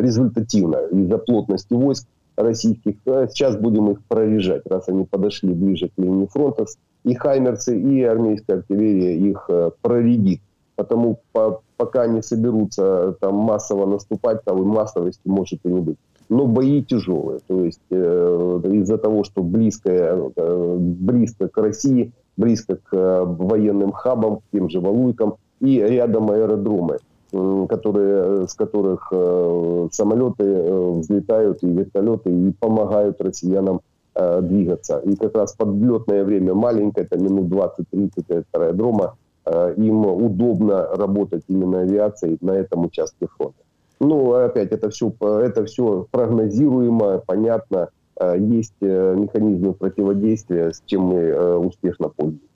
результативна 0.00 0.78
из-за 0.90 1.18
плотности 1.18 1.74
войск 1.74 2.08
российских. 2.36 2.96
Сейчас 3.04 3.56
будем 3.56 3.90
их 3.90 4.02
прорежать, 4.08 4.62
раз 4.66 4.88
они 4.88 5.04
подошли 5.04 5.52
ближе 5.52 5.88
к 5.88 5.92
линии 5.98 6.26
фронта 6.26 6.66
и 7.06 7.14
хаймерцы, 7.14 7.78
и 7.78 8.02
армейская 8.02 8.58
артиллерия 8.58 9.16
их 9.16 9.46
э, 9.48 9.70
проредит. 9.80 10.40
Потому 10.74 11.20
по, 11.32 11.62
пока 11.76 12.06
не 12.08 12.20
соберутся 12.20 13.16
там 13.20 13.36
массово 13.36 13.86
наступать, 13.86 14.42
того 14.42 14.64
массовости 14.64 15.22
может 15.24 15.60
и 15.64 15.68
не 15.68 15.80
быть. 15.80 15.96
Но 16.28 16.46
бои 16.46 16.82
тяжелые. 16.82 17.38
То 17.46 17.64
есть 17.64 17.80
э, 17.90 18.60
из-за 18.64 18.98
того, 18.98 19.22
что 19.22 19.44
близко, 19.44 19.90
э, 19.90 20.76
близко 20.78 21.48
к 21.48 21.56
России, 21.58 22.10
близко 22.36 22.74
к 22.74 22.92
э, 22.92 23.24
военным 23.24 23.92
хабам, 23.92 24.38
к 24.38 24.42
тем 24.52 24.68
же 24.68 24.80
Валуйкам, 24.80 25.36
и 25.60 25.78
рядом 25.78 26.28
аэродромы, 26.32 26.98
э, 27.32 27.66
которые, 27.68 28.48
с 28.48 28.54
которых 28.54 29.08
э, 29.12 29.88
самолеты 29.92 30.42
э, 30.44 30.90
взлетают 30.90 31.62
и 31.62 31.68
вертолеты 31.68 32.30
и 32.30 32.52
помогают 32.58 33.20
россиянам 33.20 33.80
Э, 34.15 34.41
двигаться. 34.41 34.97
И 34.99 35.15
как 35.15 35.35
раз 35.35 35.53
подлетное 35.53 36.25
время 36.25 36.53
маленькое, 36.53 37.07
это 37.09 37.17
минут 37.17 37.49
20-30 37.49 38.39
от 38.39 38.45
аэродрома, 38.51 39.15
э, 39.45 39.73
им 39.77 40.05
удобно 40.05 40.85
работать 40.97 41.43
именно 41.47 41.79
авиацией 41.79 42.37
на 42.41 42.51
этом 42.51 42.85
участке 42.85 43.27
фронта. 43.27 43.63
Ну, 44.01 44.33
опять, 44.33 44.73
это 44.73 44.89
все, 44.89 45.13
это 45.21 45.63
все 45.63 46.07
прогнозируемо, 46.11 47.21
понятно, 47.25 47.87
э, 48.17 48.37
есть 48.37 48.81
механизмы 48.81 49.73
противодействия, 49.73 50.73
з 50.73 50.83
чим 50.85 51.01
ми 51.01 51.55
успішно 51.55 52.09
пользуємося. 52.09 52.47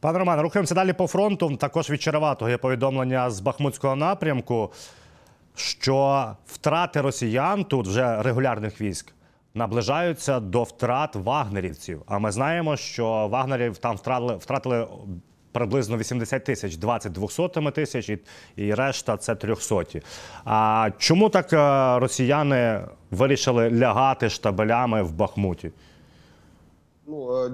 Пане 0.00 0.18
Романе, 0.18 0.42
рухаємося 0.42 0.74
далі 0.74 0.92
по 0.92 1.06
фронту. 1.06 1.56
Також 1.56 1.90
від 1.90 2.02
Череватого 2.02 2.50
є 2.50 2.58
повідомлення 2.58 3.30
з 3.30 3.40
Бахмутського 3.40 3.96
напрямку, 3.96 4.70
що 5.54 6.26
втрати 6.46 7.00
росіян 7.00 7.64
тут 7.64 7.86
вже 7.86 8.22
регулярних 8.22 8.80
військ 8.80 9.13
наближаються 9.54 10.40
до 10.40 10.62
втрат 10.62 11.16
вагнерівців. 11.16 12.02
А 12.06 12.18
ми 12.18 12.32
знаємо, 12.32 12.76
що 12.76 13.28
вагнерів 13.30 13.78
там 13.78 13.96
втратили 13.96 14.36
втратили 14.36 14.86
приблизно 15.52 15.96
80 15.96 16.44
тисяч, 16.44 16.76
20 16.76 17.12
двохсотими 17.12 17.70
тисяч, 17.70 18.08
і, 18.08 18.18
і 18.56 18.74
решта 18.74 19.16
це 19.16 19.34
трьохсоті. 19.34 20.02
А 20.44 20.90
чому 20.98 21.28
так 21.28 21.52
е, 21.52 21.98
росіяни 21.98 22.80
вирішили 23.10 23.70
лягати 23.70 24.28
штабелями 24.28 25.02
в 25.02 25.12
Бахмуті? 25.12 25.70
Ну, 27.06 27.48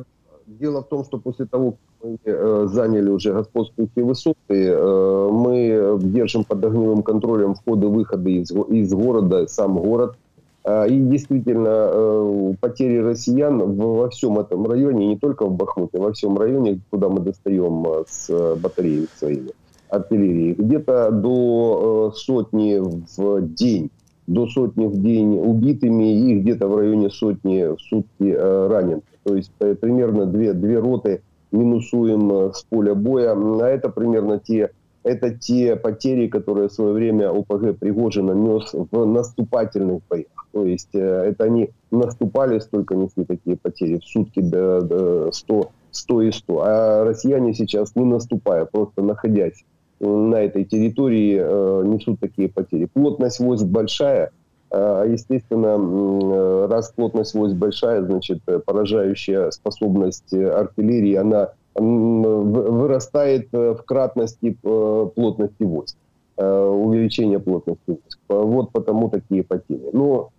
дело 0.46 0.80
в 0.80 0.88
том, 0.88 1.04
что 1.04 1.18
после 1.18 1.46
того, 1.46 1.74
мы 2.02 2.18
э, 2.24 2.66
заняли 2.66 3.10
уже 3.10 3.32
господствующие 3.32 4.04
высоты. 4.04 4.34
Э, 4.50 5.30
мы 5.32 5.98
держим 6.00 6.44
под 6.44 6.64
огневым 6.64 7.02
контролем 7.02 7.54
входы-выходы 7.54 8.42
из, 8.42 8.50
из 8.50 8.92
города, 8.92 9.48
сам 9.48 9.78
город. 9.78 10.16
Э, 10.63 10.87
и 10.87 10.99
действительно, 10.99 11.89
э, 11.91 12.53
потери 12.59 12.97
россиян 12.97 13.75
во 13.75 14.09
всем 14.09 14.39
этом 14.39 14.67
районе, 14.67 15.07
не 15.07 15.17
только 15.17 15.45
в 15.45 15.55
Бахмуте, 15.55 15.99
во 15.99 16.13
всем 16.13 16.37
районе, 16.37 16.79
куда 16.89 17.09
мы 17.09 17.19
достаем 17.21 17.85
э, 17.87 18.03
с 18.07 18.55
батареи 18.57 19.07
своими 19.17 19.51
артиллерии, 19.89 20.53
где-то 20.53 21.11
до 21.11 22.13
сотни 22.15 22.79
в 22.79 23.53
день, 23.53 23.89
до 24.27 24.47
сотни 24.47 24.85
в 24.85 25.01
день 25.01 25.37
убитыми 25.37 26.31
и 26.31 26.39
где-то 26.39 26.67
в 26.67 26.77
районе 26.77 27.09
сотни 27.09 27.75
в 27.75 27.81
сутки 27.81 28.31
раненых. 28.31 29.03
То 29.23 29.35
есть 29.35 29.51
примерно 29.81 30.27
две, 30.27 30.53
две 30.53 30.79
роты 30.79 31.21
минусуем 31.51 32.53
с 32.53 32.63
поля 32.69 32.95
боя. 32.95 33.33
А 33.35 33.67
это 33.67 33.89
примерно 33.89 34.39
те 34.39 34.71
это 35.03 35.31
те 35.31 35.75
потери, 35.75 36.27
которые 36.27 36.69
в 36.69 36.73
свое 36.73 36.93
время 36.93 37.31
ОПГ 37.31 37.77
Пригожина 37.77 38.31
нес 38.31 38.73
в 38.73 39.05
наступательных 39.05 40.01
боях. 40.09 40.40
То 40.51 40.65
есть 40.65 40.89
э, 40.93 40.99
это 40.99 41.45
они 41.45 41.69
наступали, 41.91 42.59
столько 42.59 42.95
несли 42.95 43.25
такие 43.25 43.57
потери 43.57 43.99
в 43.99 44.05
сутки 44.05 44.41
до, 44.41 44.81
до 44.81 45.31
100, 45.31 45.71
100 45.91 46.21
и 46.21 46.31
100. 46.31 46.61
А 46.63 47.03
россияне 47.05 47.53
сейчас 47.53 47.95
не 47.95 48.05
наступая, 48.05 48.65
просто 48.65 49.01
находясь 49.01 49.63
на 49.99 50.35
этой 50.35 50.65
территории, 50.65 51.39
э, 51.39 51.83
несут 51.85 52.19
такие 52.19 52.49
потери. 52.49 52.85
Плотность 52.85 53.39
войск 53.39 53.65
большая, 53.65 54.31
естественно, 54.71 56.67
раз 56.67 56.93
плотность 56.95 57.33
войск 57.33 57.55
большая, 57.55 58.03
значит, 58.03 58.39
поражающая 58.65 59.51
способность 59.51 60.33
артиллерии, 60.33 61.15
она 61.15 61.49
вырастает 61.75 63.47
э, 63.53 63.73
в 63.73 63.83
кратности 63.83 64.57
плотности 64.61 65.63
войск. 65.63 65.95
Э, 66.41 66.67
увеличение 66.67 67.39
плотности. 67.39 67.99
Вот 68.27 68.71
потому 68.71 69.09
такие 69.09 69.43
потери. 69.43 69.91
Но 69.93 70.31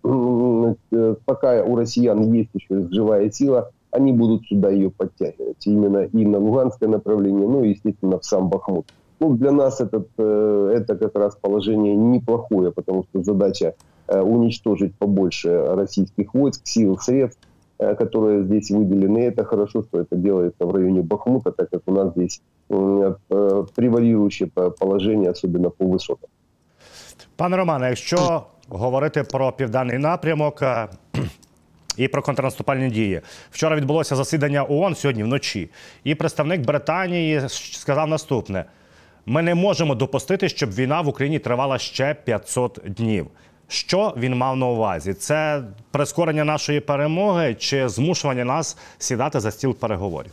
э, 0.91 1.15
пока 1.23 1.63
у 1.63 1.77
россиян 1.77 2.33
есть 2.33 2.49
еще 2.53 2.89
живая 2.91 3.31
сила, 3.31 3.71
они 3.91 4.11
будут 4.11 4.45
сюда 4.47 4.69
ее 4.69 4.91
подтягивать. 4.91 5.65
Именно 5.65 5.99
и 5.99 6.25
на 6.25 6.39
Луганское 6.39 6.89
направление, 6.89 7.47
ну 7.47 7.63
и, 7.63 7.69
естественно, 7.69 8.19
в 8.19 8.25
сам 8.25 8.49
Бахмут. 8.49 8.87
Ну, 9.21 9.35
для 9.35 9.53
нас 9.53 9.79
этот, 9.79 10.09
э, 10.17 10.75
это 10.75 10.97
как 10.97 11.15
раз 11.15 11.37
положение 11.39 11.95
неплохое, 11.95 12.73
потому 12.73 13.05
что 13.05 13.23
задача 13.23 13.75
уничтожить 14.05 14.93
побольше 14.95 15.67
российских 15.75 16.33
войск, 16.33 16.59
сил, 16.65 16.97
средств, 16.97 17.39
которые 17.78 18.42
здесь 18.44 18.70
выделены. 18.70 19.18
И 19.18 19.28
это 19.28 19.44
хорошо, 19.44 19.82
что 19.82 20.00
это 20.00 20.16
делается 20.16 20.66
в 20.66 20.74
районе 20.74 21.00
Бахмута, 21.00 21.52
так 21.52 21.70
как 21.70 21.82
у 21.86 21.92
нас 21.92 22.12
здесь 22.12 22.42
э, 22.70 23.14
преваліруюче 23.74 24.46
положення, 24.78 25.30
особливо 25.30 25.70
по 25.70 25.86
висотам. 25.86 26.28
Пане 27.36 27.56
Романе, 27.56 27.88
якщо 27.88 28.42
говорити 28.68 29.22
про 29.22 29.52
південний 29.52 29.98
напрямок 29.98 30.62
е, 30.62 30.88
і 31.96 32.08
про 32.08 32.22
контрнаступальні 32.22 32.90
дії, 32.90 33.20
вчора 33.50 33.76
відбулося 33.76 34.16
засідання 34.16 34.64
ООН 34.68 34.94
сьогодні 34.94 35.22
вночі, 35.22 35.70
і 36.04 36.14
представник 36.14 36.60
Британії 36.60 37.42
сказав 37.48 38.08
наступне: 38.08 38.64
ми 39.26 39.42
не 39.42 39.54
можемо 39.54 39.94
допустити, 39.94 40.48
щоб 40.48 40.70
війна 40.70 41.00
в 41.00 41.08
Україні 41.08 41.38
тривала 41.38 41.78
ще 41.78 42.14
500 42.14 42.80
днів. 42.86 43.26
Що 43.68 44.14
він 44.16 44.34
мав 44.36 44.56
на 44.56 44.66
увазі? 44.66 45.14
Це 45.14 45.64
прискорення 45.90 46.44
нашої 46.44 46.80
перемоги 46.80 47.54
чи 47.54 47.88
змушування 47.88 48.44
нас 48.44 48.76
сідати 48.98 49.40
за 49.40 49.50
стіл 49.50 49.74
переговорів? 49.74 50.32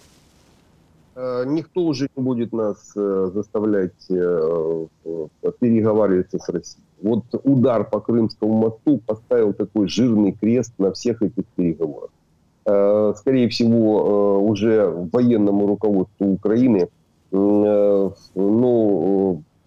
Никто 1.46 1.82
уже 1.82 2.08
не 2.18 2.24
будет 2.24 2.54
нас 2.54 2.94
заставлять 3.34 4.08
переговариваться 5.60 6.38
с 6.40 6.50
Россией. 6.50 6.84
Вот 7.02 7.24
удар 7.44 7.90
по 7.90 8.00
Крымскому 8.00 8.54
мосту 8.54 8.98
поставил 9.06 9.54
такой 9.54 9.88
жирный 9.88 10.34
крест 10.34 10.74
на 10.78 10.90
всех 10.90 11.22
этих 11.22 11.46
переговорах. 11.56 12.10
Скорее 13.18 13.48
всего, 13.48 14.40
уже 14.40 14.88
военному 15.14 15.68
руководству 15.68 16.34
Украины 16.34 16.88
ну, 17.32 18.14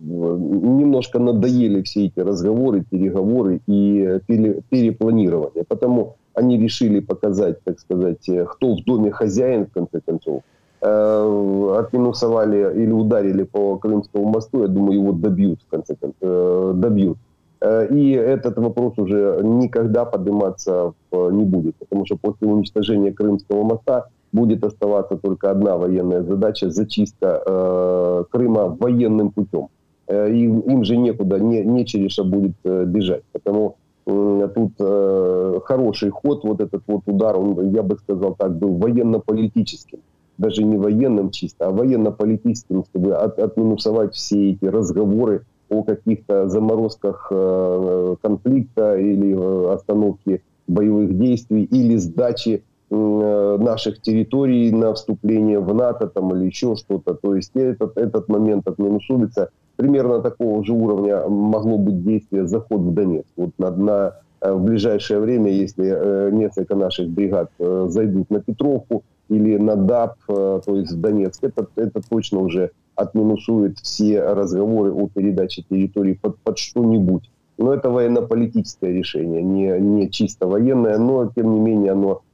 немножко 0.04 1.20
надоели 1.20 1.82
все 1.82 2.06
эти 2.08 2.20
разговоры, 2.20 2.84
переговоры 2.90 3.62
и 3.68 4.20
перепланирование. 4.28 5.64
Потому 5.64 6.16
они 6.34 6.58
решили 6.58 7.00
показать, 7.00 7.64
так 7.64 7.80
сказать, 7.80 8.28
кто 8.48 8.76
в 8.76 8.84
доме 8.84 9.12
хозяин, 9.12 9.66
в 9.66 9.72
конце 9.72 10.02
концов. 10.06 10.44
Э, 10.86 11.76
отминусовали 11.80 12.84
или 12.84 12.92
ударили 12.92 13.44
по 13.44 13.78
Крымскому 13.78 14.26
мосту, 14.26 14.64
я 14.64 14.68
думаю, 14.68 15.00
его 15.00 15.14
добьют, 15.14 15.62
в 15.62 15.72
конце 15.72 15.96
концов, 15.96 16.18
э, 16.22 16.72
добьют. 16.76 17.18
Э, 17.62 17.88
и 17.90 18.12
этот 18.12 18.58
вопрос 18.58 18.98
уже 18.98 19.40
никогда 19.44 20.04
подниматься 20.04 20.94
не 21.14 21.46
будет, 21.46 21.76
потому 21.78 22.06
что 22.06 22.18
после 22.18 22.50
уничтожения 22.50 23.14
Крымского 23.14 23.64
моста 23.64 24.08
будет 24.34 24.66
оставаться 24.66 25.16
только 25.16 25.52
одна 25.52 25.78
военная 25.78 26.22
задача– 26.24 26.70
зачистка 26.72 28.26
Крыма 28.30 28.76
военным 28.78 29.32
путем. 29.32 29.70
Э, 30.08 30.30
им, 30.30 30.60
им 30.62 30.84
же 30.84 30.98
некуда, 30.98 31.40
не, 31.40 31.64
не 31.64 31.86
через 31.86 32.12
что 32.12 32.26
будет 32.26 32.56
э, 32.64 32.86
бежать. 32.86 33.24
Потому 33.32 33.78
тут 34.06 34.74
э, 34.80 35.60
хороший 35.64 36.10
ход, 36.10 36.44
вот 36.44 36.60
этот 36.60 36.84
вот 36.88 37.04
удар, 37.06 37.38
он, 37.38 37.72
я 37.72 37.84
бы 37.84 37.98
сказал 37.98 38.36
так, 38.36 38.58
был 38.58 38.74
военно-политическим. 38.76 40.00
Даже 40.38 40.64
не 40.64 40.78
военным 40.78 41.30
чисто, 41.30 41.68
а 41.68 41.72
военно-политическим, 41.72 42.84
чтобы 42.84 43.14
от, 43.14 43.40
отминусовать 43.40 44.14
все 44.14 44.52
эти 44.52 44.66
разговоры 44.66 45.46
о 45.70 45.84
каких-то 45.84 46.50
заморозках 46.50 47.28
э, 47.32 48.16
конфликта 48.22 48.98
или 48.98 49.34
э, 49.38 49.74
остановке 49.74 50.42
боевых 50.68 51.18
действий 51.18 51.64
или 51.64 51.96
сдачи 51.96 52.62
э, 52.62 52.73
наших 52.94 54.02
территорий 54.02 54.72
на 54.72 54.94
вступление 54.94 55.60
в 55.60 55.74
НАТО 55.74 56.08
там, 56.08 56.36
или 56.36 56.46
еще 56.46 56.76
что-то. 56.76 57.16
То 57.16 57.36
есть 57.36 57.52
этот, 57.56 57.98
этот 57.98 58.28
момент 58.30 58.68
отминусуется 58.68 59.50
примерно 59.76 60.20
такого 60.22 60.64
же 60.64 60.74
уровня 60.74 61.28
могло 61.28 61.78
быть 61.78 62.04
действие 62.04 62.48
заход 62.48 62.82
в 62.82 62.94
Донецк. 62.94 63.28
Вот 63.36 63.52
на, 63.58 63.72
на, 63.72 64.16
э, 64.42 64.54
в 64.54 64.64
ближайшее 64.64 65.20
время, 65.20 65.52
если 65.52 65.86
э, 65.86 66.30
несколько 66.32 66.76
наших 66.76 67.10
бригад 67.10 67.50
э, 67.60 67.86
зайдут 67.90 68.30
на 68.30 68.40
Петровку 68.40 69.04
или 69.30 69.58
на 69.58 69.76
ДАП, 69.76 70.16
то 70.28 70.62
есть 70.68 70.92
в 70.92 71.02
Донецк, 71.02 71.44
это, 71.44 71.66
это 71.76 72.02
точно 72.08 72.40
уже 72.40 72.72
отминусует 72.96 73.80
все 73.80 74.22
разговоры 74.22 74.92
о 74.92 75.08
передаче 75.08 75.64
территории 75.68 76.14
под, 76.22 76.38
под 76.40 76.58
что-нибудь. 76.58 77.30
Но 77.58 77.74
это 77.74 77.90
военно-политическое 77.90 78.92
решение, 78.92 79.42
не, 79.42 79.80
не 79.80 80.10
чисто 80.12 80.48
военное, 80.48 80.98
но 80.98 81.32
тем 81.36 81.54
не 81.54 81.60
менее 81.60 81.94
оно 81.94 82.12
э, 82.12 82.33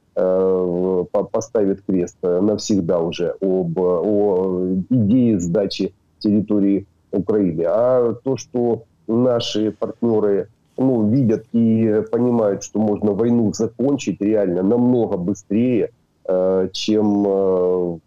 поставит 1.32 1.82
крест 1.86 2.16
навсегда 2.22 3.00
уже 3.00 3.34
об 3.40 3.78
о 3.78 4.76
идее 4.90 5.40
сдачи 5.40 5.94
территории 6.18 6.86
Украины. 7.12 7.64
А 7.66 8.14
то, 8.24 8.36
что 8.36 8.84
наши 9.06 9.72
партнеры 9.72 10.48
ну, 10.80 11.08
видят 11.10 11.44
и 11.52 12.02
понимают, 12.10 12.62
что 12.62 12.78
можно 12.78 13.12
войну 13.12 13.52
закончить 13.52 14.20
реально 14.20 14.62
намного 14.62 15.16
быстрее, 15.16 15.90
э, 16.26 16.68
чем 16.72 17.26
э, 17.26 17.98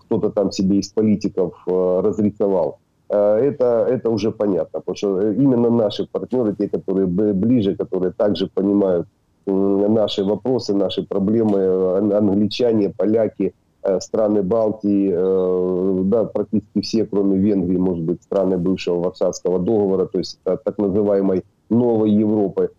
кто-то 0.00 0.30
там 0.30 0.50
себе 0.50 0.78
из 0.78 0.88
политиков 0.88 1.54
э, 1.66 2.00
разрисовал. 2.04 2.78
Это, 3.10 3.86
это 3.88 4.10
уже 4.10 4.32
понятно, 4.32 4.80
потому 4.80 4.96
что 4.96 5.30
именно 5.30 5.70
наши 5.70 6.06
партнеры, 6.10 6.54
те, 6.58 6.68
которые 6.68 7.06
ближе, 7.06 7.76
которые 7.76 8.12
также 8.12 8.48
понимают 8.48 9.06
наши 9.46 10.24
вопросы, 10.24 10.74
наши 10.74 11.02
проблемы, 11.02 12.14
англичане, 12.16 12.90
поляки– 12.90 13.54
Э, 13.86 14.00
страны 14.00 14.42
Балтии, 14.42 15.12
э, 15.14 16.02
да, 16.04 16.24
практически 16.24 16.80
все, 16.80 17.04
кроме 17.04 17.36
Венгрии, 17.36 17.76
может 17.76 18.02
быть, 18.02 18.22
страны 18.22 18.56
бывшего 18.56 18.98
Варшавского 19.00 19.58
договора, 19.58 20.06
то 20.06 20.18
есть 20.18 20.38
так 20.42 20.78
называемой 20.78 21.44
новой 21.68 22.10
Европы, 22.10 22.70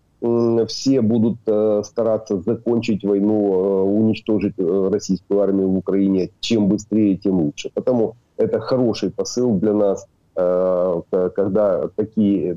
все 0.66 1.02
будут 1.02 1.38
э, 1.46 1.82
стараться 1.84 2.40
закончить 2.40 3.04
войну, 3.04 3.86
уничтожить 3.86 4.54
российскую 4.58 5.40
армию 5.40 5.68
в 5.68 5.76
Украине. 5.76 6.30
Чем 6.40 6.68
быстрее, 6.68 7.16
тем 7.16 7.40
лучше. 7.40 7.70
Потому 7.72 8.16
это 8.36 8.58
хороший 8.58 9.12
посыл 9.12 9.54
для 9.58 9.74
нас, 9.74 10.08
когда 10.36 11.88
такие 11.96 12.56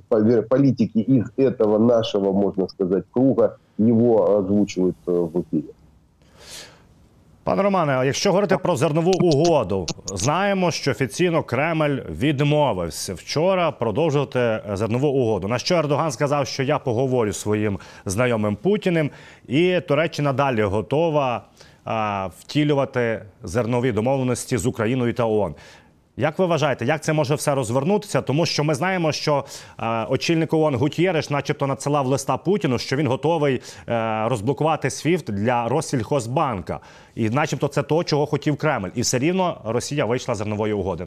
политики 0.49 0.97
из 0.99 1.31
этого 1.37 1.77
нашего, 1.77 2.33
можно 2.33 2.67
сказать, 2.67 3.05
круга 3.11 3.57
его 3.77 4.37
озвучивают 4.37 4.95
в 5.05 5.41
эфире. 5.41 5.69
Пане 7.43 7.61
Романе, 7.61 8.05
якщо 8.05 8.29
говорити 8.29 8.57
про 8.57 8.75
зернову 8.75 9.11
угоду, 9.11 9.85
знаємо, 10.05 10.71
що 10.71 10.91
офіційно 10.91 11.43
Кремль 11.43 11.99
відмовився 12.09 13.13
вчора 13.13 13.71
продовжувати 13.71 14.59
зернову 14.73 15.07
угоду. 15.07 15.47
На 15.47 15.57
що 15.57 15.75
Ердоган 15.75 16.11
сказав, 16.11 16.47
що 16.47 16.63
я 16.63 16.79
поговорю 16.79 17.33
своїм 17.33 17.79
знайомим 18.05 18.55
Путіним, 18.55 19.11
і 19.47 19.81
Туреччина 19.87 20.33
далі 20.33 20.61
готова 20.61 21.43
втілювати 22.39 23.21
зернові 23.43 23.91
домовленості 23.91 24.57
з 24.57 24.65
Україною 24.65 25.13
та 25.13 25.25
ООН. 25.25 25.55
Як 26.18 26.38
ви 26.38 26.46
вважаєте, 26.46 26.84
як 26.84 27.02
це 27.02 27.12
може 27.12 27.34
все 27.34 27.54
розвернутися? 27.54 28.22
Тому 28.22 28.46
що 28.46 28.64
ми 28.64 28.74
знаємо, 28.74 29.12
що 29.12 29.44
е, 29.78 30.04
очільник 30.04 30.52
ООН 30.52 30.74
Гутєреш, 30.74 31.30
начебто, 31.30 31.66
надсилав 31.66 32.06
листа 32.06 32.36
Путіну, 32.36 32.78
що 32.78 32.96
він 32.96 33.06
готовий 33.06 33.60
е, 33.88 34.28
розблокувати 34.28 34.90
СВІФТ 34.90 35.30
для 35.30 35.68
Россільхозбанка. 35.68 36.80
І, 37.14 37.30
начебто, 37.30 37.68
це 37.68 37.82
то, 37.82 38.04
чого 38.04 38.26
хотів 38.26 38.56
Кремль, 38.56 38.88
і 38.94 39.00
все 39.00 39.18
рівно 39.18 39.60
Росія 39.64 40.04
вийшла 40.04 40.34
з 40.34 40.38
зернової 40.38 40.72
угоди. 40.72 41.06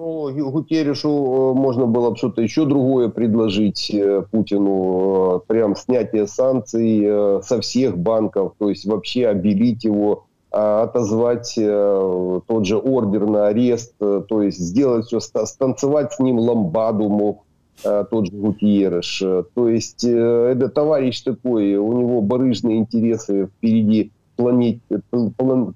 Ну, 0.00 0.50
Гутеррешу 0.50 1.08
э, 1.08 1.54
можно 1.54 1.86
было 1.86 2.10
бы 2.10 2.16
что-то 2.16 2.40
еще 2.40 2.64
другое 2.64 3.10
предложить 3.10 3.90
э, 3.92 4.22
Путину. 4.30 5.36
Э, 5.36 5.40
прям 5.46 5.76
снятие 5.76 6.26
санкций 6.26 7.06
со 7.42 7.60
всех 7.60 7.98
банков, 7.98 8.54
то 8.58 8.70
есть 8.70 8.86
вообще 8.86 9.28
обелить 9.28 9.84
его, 9.84 10.12
а, 10.12 10.22
отозвать 10.55 11.53
тот 11.55 12.65
же 12.65 12.77
ордер 12.77 13.25
на 13.27 13.47
арест, 13.47 13.93
то 13.97 14.41
есть 14.41 14.59
сделать 14.59 15.05
все, 15.07 15.19
станцевать 15.19 16.13
с 16.13 16.19
ним 16.19 16.39
ламбаду 16.39 17.09
мог 17.09 17.43
тот 17.83 18.27
же 18.27 18.31
Гутьерреш. 18.31 19.19
То 19.53 19.69
есть 19.69 20.05
это 20.05 20.69
товарищ 20.69 21.21
такой, 21.21 21.75
у 21.75 21.91
него 21.91 22.21
барыжные 22.21 22.77
интересы 22.77 23.47
впереди 23.47 24.11
планет, 24.37 24.79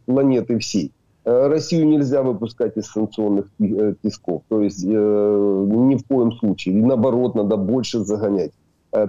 планеты 0.05 0.59
всей. 0.59 0.93
Э, 1.25 1.47
Россию 1.47 1.87
нельзя 1.87 2.23
выпускать 2.23 2.77
из 2.77 2.87
санкционных 2.87 3.45
э, 3.59 3.93
тисков. 4.01 4.41
То 4.47 4.61
есть 4.61 4.83
э, 4.83 4.87
ни 4.87 5.95
в 5.95 6.05
коем 6.07 6.31
случае. 6.33 6.75
Наоборот, 6.75 7.35
надо 7.35 7.57
больше 7.57 7.99
загонять. 7.99 8.51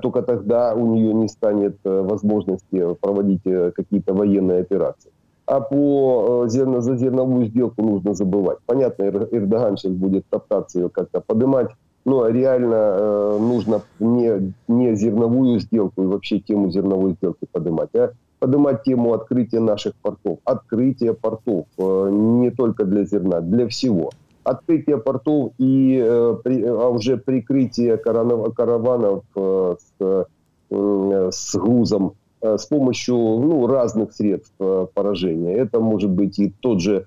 Только 0.02 0.20
тогда 0.20 0.74
у 0.74 0.94
нее 0.94 1.14
не 1.14 1.26
станет 1.26 1.78
возможности 1.84 2.94
проводить 3.00 3.40
какие-то 3.74 4.12
военные 4.12 4.60
операции. 4.60 5.10
А 5.50 5.60
по 5.60 6.46
зерно, 6.46 6.80
за 6.80 6.96
зерновую 6.96 7.46
сделку 7.46 7.82
нужно 7.82 8.14
забывать. 8.14 8.58
Понятно, 8.66 9.02
Эрдоган 9.02 9.76
сейчас 9.76 9.90
будет 9.90 10.24
топтаться 10.30 10.78
ее 10.78 10.90
как-то 10.90 11.20
поднимать, 11.20 11.70
но 12.04 12.28
реально 12.28 13.36
нужно 13.36 13.82
не, 13.98 14.54
не 14.68 14.94
зерновую 14.94 15.58
сделку 15.58 16.04
и 16.04 16.06
вообще 16.06 16.38
тему 16.38 16.70
зерновой 16.70 17.14
сделки 17.14 17.48
поднимать, 17.50 17.90
а 17.96 18.12
поднимать 18.38 18.84
тему 18.84 19.12
открытия 19.12 19.58
наших 19.58 19.94
портов. 19.96 20.38
Открытие 20.44 21.14
портов 21.14 21.66
э, 21.78 22.08
не 22.12 22.52
только 22.52 22.84
для 22.84 23.04
зерна, 23.04 23.40
для 23.40 23.66
всего. 23.66 24.10
Открытие 24.44 24.98
портов 24.98 25.50
и 25.58 26.00
э, 26.00 26.36
а 26.68 26.88
уже 26.90 27.16
прикрытие 27.16 27.96
караванов 27.96 29.24
э, 29.34 29.74
с, 29.98 30.26
с 30.70 31.54
грузом 31.56 32.14
с 32.42 32.66
помощью 32.66 33.16
ну, 33.16 33.66
разных 33.66 34.12
средств 34.12 34.54
поражения. 34.94 35.54
Это 35.54 35.80
может 35.80 36.10
быть 36.10 36.38
и 36.38 36.52
тот 36.60 36.80
же 36.80 37.06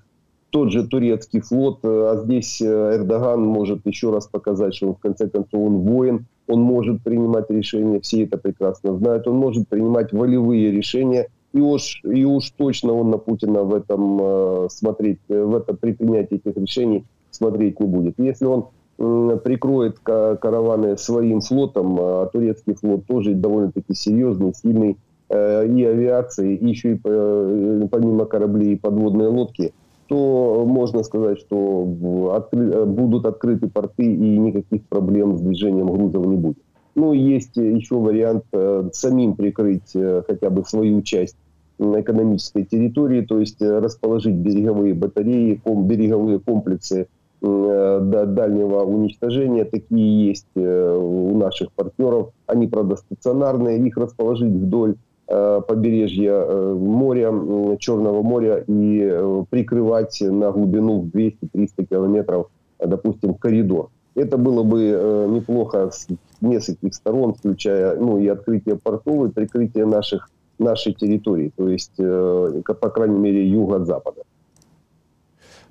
тот 0.51 0.71
же 0.71 0.87
турецкий 0.87 1.41
флот, 1.41 1.79
а 1.83 2.21
здесь 2.23 2.61
Эрдоган 2.61 3.43
может 3.43 3.87
еще 3.87 4.11
раз 4.11 4.27
показать, 4.27 4.75
что 4.75 4.89
он 4.89 4.93
в 4.93 4.99
конце 4.99 5.27
концов 5.27 5.59
он 5.59 5.79
воин, 5.79 6.27
он 6.47 6.61
может 6.61 7.01
принимать 7.01 7.49
решения, 7.49 7.99
все 8.01 8.25
это 8.25 8.37
прекрасно 8.37 8.95
знают, 8.95 9.27
он 9.27 9.37
может 9.37 9.67
принимать 9.67 10.13
волевые 10.13 10.69
решения, 10.71 11.29
и 11.53 11.59
уж, 11.59 12.01
и 12.03 12.25
уж 12.25 12.49
точно 12.51 12.93
он 12.93 13.11
на 13.11 13.17
Путина 13.17 13.63
в 13.63 13.73
этом 13.73 14.19
э, 14.21 14.67
смотреть, 14.69 15.19
в 15.27 15.55
это 15.55 15.73
при 15.75 15.93
принятии 15.93 16.41
этих 16.43 16.57
решений 16.57 17.05
смотреть 17.29 17.79
не 17.79 17.85
будет. 17.85 18.15
Если 18.17 18.45
он 18.45 18.69
э, 18.97 19.39
прикроет 19.43 19.99
караваны 19.99 20.97
своим 20.97 21.41
флотом, 21.41 21.97
а 21.99 22.25
турецкий 22.25 22.73
флот 22.73 23.05
тоже 23.05 23.35
довольно-таки 23.35 23.93
серьезный, 23.93 24.53
сильный, 24.55 24.91
э, 24.91 24.95
и 25.33 25.83
авиации, 25.83 26.55
и 26.55 26.67
еще 26.67 26.93
и 26.93 26.99
э, 27.03 27.87
помимо 27.89 28.25
кораблей 28.25 28.73
и 28.73 28.79
подводные 28.79 29.29
лодки, 29.29 29.73
то 30.07 30.63
можно 30.67 31.03
сказать, 31.03 31.39
что 31.39 32.33
откры, 32.35 32.85
будут 32.85 33.25
открыты 33.25 33.67
порты 33.67 34.03
и 34.03 34.37
никаких 34.37 34.83
проблем 34.83 35.37
с 35.37 35.41
движением 35.41 35.87
грузов 35.87 36.25
не 36.25 36.35
будет. 36.35 36.57
Ну, 36.95 37.13
есть 37.13 37.55
еще 37.55 37.95
вариант 37.95 38.43
э, 38.51 38.89
самим 38.93 39.35
прикрыть 39.35 39.95
э, 39.95 40.21
хотя 40.27 40.49
бы 40.49 40.63
свою 40.63 41.01
часть 41.01 41.35
экономической 41.79 42.63
территории, 42.63 43.21
то 43.21 43.39
есть 43.39 43.61
э, 43.61 43.79
расположить 43.79 44.35
береговые 44.35 44.93
батареи, 44.93 45.59
ком, 45.63 45.87
береговые 45.87 46.39
комплексы 46.39 47.07
э, 47.41 47.99
дальнего 48.27 48.83
уничтожения. 48.83 49.65
Такие 49.65 50.27
есть 50.27 50.45
э, 50.55 50.95
у 50.95 51.35
наших 51.35 51.71
партнеров. 51.71 52.29
Они, 52.45 52.67
правда, 52.67 52.95
стационарные. 52.97 53.79
Их 53.79 53.97
расположить 53.97 54.53
вдоль 54.53 54.91
э, 54.91 54.95
побережья 55.27 56.33
э, 56.33 56.73
моря, 56.73 57.31
Черного 57.77 58.21
моря 58.21 58.63
и 58.67 59.01
э, 59.01 59.45
прикрывать 59.49 60.19
на 60.21 60.51
глубину 60.51 61.01
в 61.01 61.07
200-300 61.07 61.85
километров, 61.89 62.47
допустим, 62.79 63.33
коридор. 63.35 63.89
Это 64.15 64.37
было 64.37 64.63
бы 64.63 64.83
э, 64.83 65.27
неплохо 65.29 65.89
с 65.91 66.07
нескольких 66.41 66.93
сторон, 66.93 67.33
включая 67.33 67.95
ну, 67.95 68.19
и 68.19 68.27
открытие 68.27 68.77
портов, 68.77 69.29
и 69.29 69.31
прикрытие 69.31 69.85
наших 69.85 70.29
нашей 70.59 70.93
территории, 70.93 71.51
то 71.55 71.67
есть, 71.67 71.93
э, 71.97 72.61
по 72.65 72.89
крайней 72.89 73.17
мере, 73.17 73.47
юго-запада. 73.47 74.21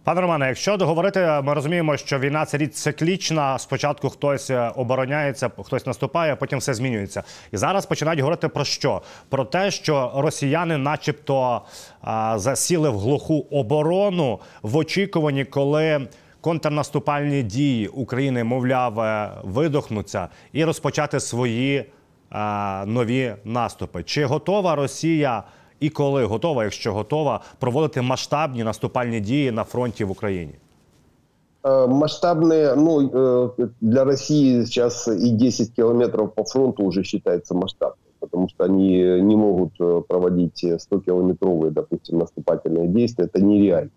Пане 0.04 0.20
Романе, 0.20 0.46
якщо 0.48 0.76
договорити, 0.76 1.40
ми 1.42 1.54
розуміємо, 1.54 1.96
що 1.96 2.18
війна 2.18 2.44
це 2.44 2.58
річ 2.58 2.72
циклічна. 2.72 3.58
Спочатку 3.58 4.10
хтось 4.10 4.50
е, 4.50 4.72
обороняється, 4.76 5.50
хтось 5.64 5.86
наступає, 5.86 6.32
а 6.32 6.36
потім 6.36 6.58
все 6.58 6.74
змінюється. 6.74 7.22
І 7.52 7.56
зараз 7.56 7.86
починають 7.86 8.20
говорити 8.20 8.48
про 8.48 8.64
що? 8.64 9.02
Про 9.28 9.44
те, 9.44 9.70
що 9.70 10.12
росіяни, 10.16 10.76
начебто, 10.76 11.62
засіли 12.34 12.90
в 12.90 12.98
глуху 12.98 13.46
оборону 13.50 14.40
в 14.62 14.76
очікуванні, 14.76 15.44
коли 15.44 16.06
контрнаступальні 16.40 17.42
дії 17.42 17.88
України, 17.88 18.44
мовляв, 18.44 19.00
е, 19.00 19.30
видохнуться 19.42 20.28
і 20.52 20.64
розпочати 20.64 21.20
свої 21.20 21.84
нові 22.86 23.34
наступи. 23.44 24.02
Чи 24.02 24.24
готова 24.24 24.74
Росія 24.74 25.42
і 25.81 25.89
коли 25.89 26.25
готова, 26.25 26.63
якщо 26.63 26.93
готова, 26.93 27.39
проводити 27.59 28.01
масштабні 28.01 28.63
наступальні 28.63 29.19
дії 29.19 29.51
на 29.51 29.63
фронті 29.63 30.03
в 30.03 30.11
Україні? 30.11 30.53
Е, 31.63 31.69
масштабные, 31.87 32.75
ну, 32.75 33.01
е, 33.59 33.67
для 33.81 34.03
России 34.03 34.65
сейчас 34.65 35.07
и 35.07 35.29
10 35.31 35.69
километров 35.75 36.35
по 36.35 36.43
фронту 36.43 36.83
уже 36.83 37.03
считается 37.03 37.55
масштабным, 37.55 38.11
потому 38.19 38.49
что 38.49 38.63
они 38.63 39.21
не 39.21 39.35
могут 39.35 39.81
е, 39.81 40.01
проводить 40.07 40.63
100-километровые, 40.63 41.71
допустим, 41.71 42.17
наступательные 42.19 42.87
действия, 42.87 43.25
это 43.25 43.41
нереально. 43.41 43.91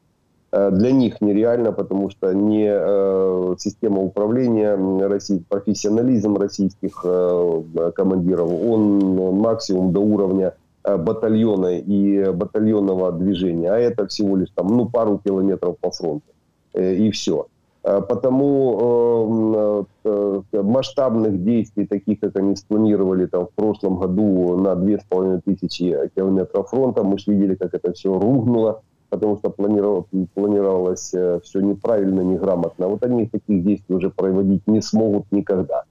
Э, 0.53 0.71
для 0.71 0.93
них 0.93 1.21
нереально, 1.21 1.73
потому 1.73 2.11
что 2.11 2.33
не 2.33 2.69
э, 2.69 3.55
система 3.59 4.01
управления, 4.03 4.77
России, 5.09 5.43
профессионализм 5.49 6.37
российских 6.37 7.03
э, 7.05 7.93
командиров, 7.95 8.51
он 8.51 9.17
максимум 9.41 9.93
до 9.93 10.01
уровня 10.01 10.55
батальона 10.98 11.78
и 11.78 12.32
батальонного 12.32 13.12
движения, 13.12 13.72
а 13.72 13.78
это 13.78 14.08
всего 14.08 14.38
лишь 14.38 14.50
там, 14.56 14.68
ну, 14.68 14.90
пару 14.90 15.22
километров 15.24 15.78
по 15.80 15.92
фронту, 15.92 16.26
и 16.74 17.12
все. 17.12 17.48
Потому 17.82 19.86
э, 20.04 20.42
масштабных 20.54 21.44
действий, 21.44 21.86
таких, 21.86 22.20
как 22.20 22.36
они 22.36 22.56
спланировали 22.56 23.28
там, 23.28 23.46
в 23.46 23.52
прошлом 23.52 23.98
году 23.98 24.58
на 24.58 24.76
2500 24.76 26.12
километров 26.16 26.70
фронта, 26.70 27.04
мы 27.04 27.20
же 27.20 27.32
видели, 27.32 27.56
как 27.56 27.76
это 27.76 27.94
все 27.94 28.18
рухнуло 28.18 28.82
потому 29.16 29.38
что 29.38 29.50
планировалось, 29.50 30.06
планировалось 30.34 31.14
э, 31.14 31.40
все 31.44 31.62
неправильно, 31.62 32.22
неграмотно. 32.22 32.88
Вот 32.88 33.04
они 33.04 33.28
таких 33.28 33.64
действий 33.64 33.96
уже 33.96 34.10
проводить 34.10 34.68
не 34.68 34.82
смогут 34.82 35.26
никогда. 35.32 35.84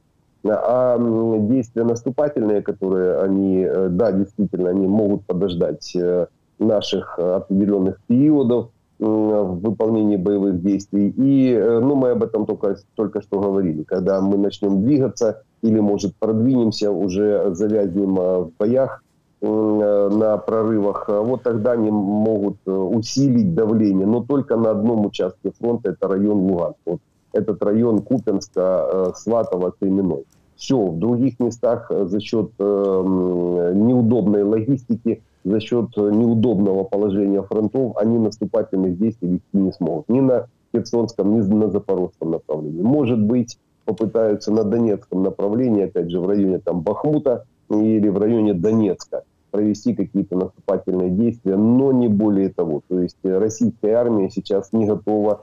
А 0.47 0.99
действия 1.41 1.85
наступательные, 1.85 2.63
которые 2.63 3.21
они, 3.21 3.65
э, 3.65 3.89
да, 3.89 4.13
действительно, 4.13 4.71
они 4.71 4.87
могут 4.87 5.25
подождать 5.25 5.95
э, 5.97 6.27
наших 6.59 7.19
определенных 7.19 7.99
периодов 8.07 8.71
в 8.99 9.59
выполнении 9.61 10.17
боевых 10.17 10.63
действий. 10.63 11.13
И 11.17 11.59
ну, 11.59 11.97
мы 11.97 12.11
об 12.11 12.23
этом 12.23 12.47
только, 12.47 12.77
только 12.95 13.23
что 13.23 13.41
говорили. 13.41 13.83
Когда 13.83 14.21
мы 14.21 14.39
начнем 14.39 14.83
двигаться 14.85 15.43
или, 15.63 15.81
может, 15.81 16.15
продвинемся, 16.15 16.93
уже 16.93 17.55
завязнем 17.55 18.15
в 18.15 18.51
боях, 18.57 19.03
Э, 19.47 20.09
на 20.11 20.39
прорывах, 20.39 21.05
э, 21.09 21.21
вот 21.21 21.43
тогда 21.43 21.73
они 21.73 21.91
могут 21.91 22.57
э, 22.65 22.71
усилить 22.71 23.55
давление, 23.55 24.07
но 24.07 24.23
только 24.23 24.57
на 24.57 24.71
одном 24.71 25.05
участке 25.05 25.53
фронта, 25.59 25.91
это 25.91 26.09
район 26.09 26.39
Луганск. 26.39 26.79
Вот 26.87 27.01
этот 27.35 27.63
район 27.63 28.01
Купенска, 28.01 29.13
Сватово, 29.15 29.73
Кременной. 29.79 30.25
Все, 30.57 30.79
в 30.79 30.99
других 30.99 31.41
местах 31.41 31.91
за 31.91 32.21
счет 32.21 32.51
неудобной 32.59 34.43
логистики, 34.45 35.21
за 35.45 35.61
счет 35.61 35.97
неудобного 35.97 36.85
положения 36.85 37.43
фронтов, 37.43 37.97
они 37.97 38.19
наступательных 38.19 38.97
действий 38.97 39.29
вести 39.29 39.59
не 39.59 39.73
смогут. 39.73 40.09
Ни 40.09 40.21
на 40.21 40.47
Херсонском, 40.73 41.35
ни 41.35 41.41
на 41.41 41.71
Запорожском 41.71 42.31
направлении. 42.31 42.83
Может 42.83 43.21
быть, 43.21 43.59
попытаются 43.85 44.53
на 44.53 44.65
Донецком 44.65 45.23
направлении, 45.23 45.85
опять 45.85 46.11
же, 46.11 46.21
в 46.21 46.27
районе 46.27 46.59
там 46.61 46.81
Бахмута 46.81 47.45
или 47.69 48.09
в 48.09 48.19
районе 48.19 48.55
Донецка. 48.55 49.25
провести 49.55 49.95
какие-то 49.95 50.35
наступательные 50.35 51.11
действия, 51.11 51.57
но 51.57 51.93
не 51.93 52.09
более 52.09 52.49
того. 52.49 52.83
То 52.89 52.99
есть 52.99 53.19
российская 53.23 53.93
армия 53.93 54.29
сейчас 54.29 54.73
не 54.73 54.85
готова 54.85 55.43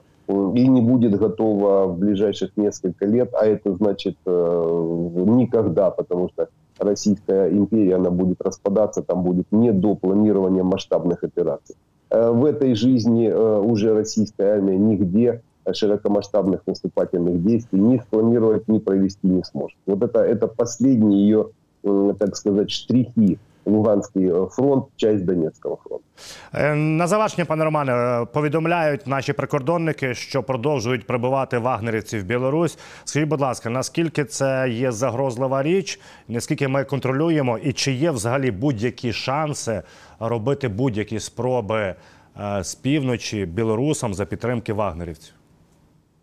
и 0.55 0.67
не 0.67 0.81
будет 0.81 1.17
готова 1.17 1.87
в 1.87 1.97
ближайших 1.97 2.57
несколько 2.57 3.05
лет, 3.05 3.33
а 3.33 3.45
это 3.45 3.73
значит 3.73 4.17
никогда, 4.25 5.91
потому 5.91 6.29
что 6.29 6.47
Российская 6.79 7.49
империя, 7.51 7.95
она 7.95 8.09
будет 8.09 8.41
распадаться, 8.41 9.01
там 9.03 9.23
будет 9.23 9.45
не 9.51 9.71
до 9.71 9.95
планирования 9.95 10.63
масштабных 10.63 11.23
операций. 11.23 11.75
В 12.09 12.43
этой 12.45 12.73
жизни 12.75 13.29
уже 13.29 13.93
российская 13.93 14.53
армия 14.53 14.77
нигде 14.77 15.41
широкомасштабных 15.71 16.65
наступательных 16.65 17.43
действий 17.43 17.79
ни 17.79 17.99
спланировать, 17.99 18.67
ни 18.67 18.79
провести 18.79 19.27
не 19.27 19.43
сможет. 19.43 19.77
Вот 19.85 20.01
это, 20.01 20.21
это 20.21 20.47
последние 20.47 21.21
ее, 21.21 21.49
так 22.17 22.35
сказать, 22.35 22.71
штрихи 22.71 23.37
Луганський 23.65 24.27
е, 24.27 24.45
фронт, 24.51 24.85
часть 24.95 25.25
Донецького 25.25 25.77
фронту. 25.83 26.03
Е, 26.53 26.75
на 26.75 27.07
завершення, 27.07 27.45
пане 27.45 27.63
Романе, 27.63 27.93
е, 27.93 28.25
повідомляють 28.25 29.07
наші 29.07 29.33
прикордонники, 29.33 30.13
що 30.13 30.43
продовжують 30.43 31.07
прибувати 31.07 31.57
вагнерівців 31.57 32.21
в 32.21 32.23
Білорусь. 32.23 32.77
Скажіть, 33.03 33.29
будь 33.29 33.41
ласка, 33.41 33.69
наскільки 33.69 34.25
це 34.25 34.69
є 34.69 34.91
загрозлива 34.91 35.63
річ? 35.63 35.99
Наскільки 36.27 36.67
ми 36.67 36.83
контролюємо, 36.83 37.57
і 37.57 37.73
чи 37.73 37.91
є 37.91 38.11
взагалі 38.11 38.51
будь-які 38.51 39.13
шанси 39.13 39.81
робити 40.19 40.67
будь-які 40.67 41.19
спроби 41.19 41.95
з 42.61 42.75
півночі 42.75 43.45
білорусам 43.45 44.13
за 44.13 44.25
підтримки 44.25 44.73
вагнерівців? 44.73 45.33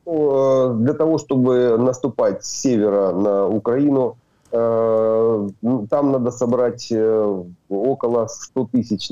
Ну, 0.07 0.74
для 0.74 0.92
того, 0.92 1.18
чтобы 1.18 1.79
наступать 1.79 2.44
с 2.44 2.61
севера 2.62 3.12
на 3.12 3.46
Украину, 3.46 4.14
Э, 4.51 4.57
ну, 4.57 5.08
там 5.90 6.12
надо 6.12 6.31
собрать 6.31 6.88
э, 6.90 7.44
около 7.68 8.27
100 8.27 8.68
тысяч, 8.72 9.11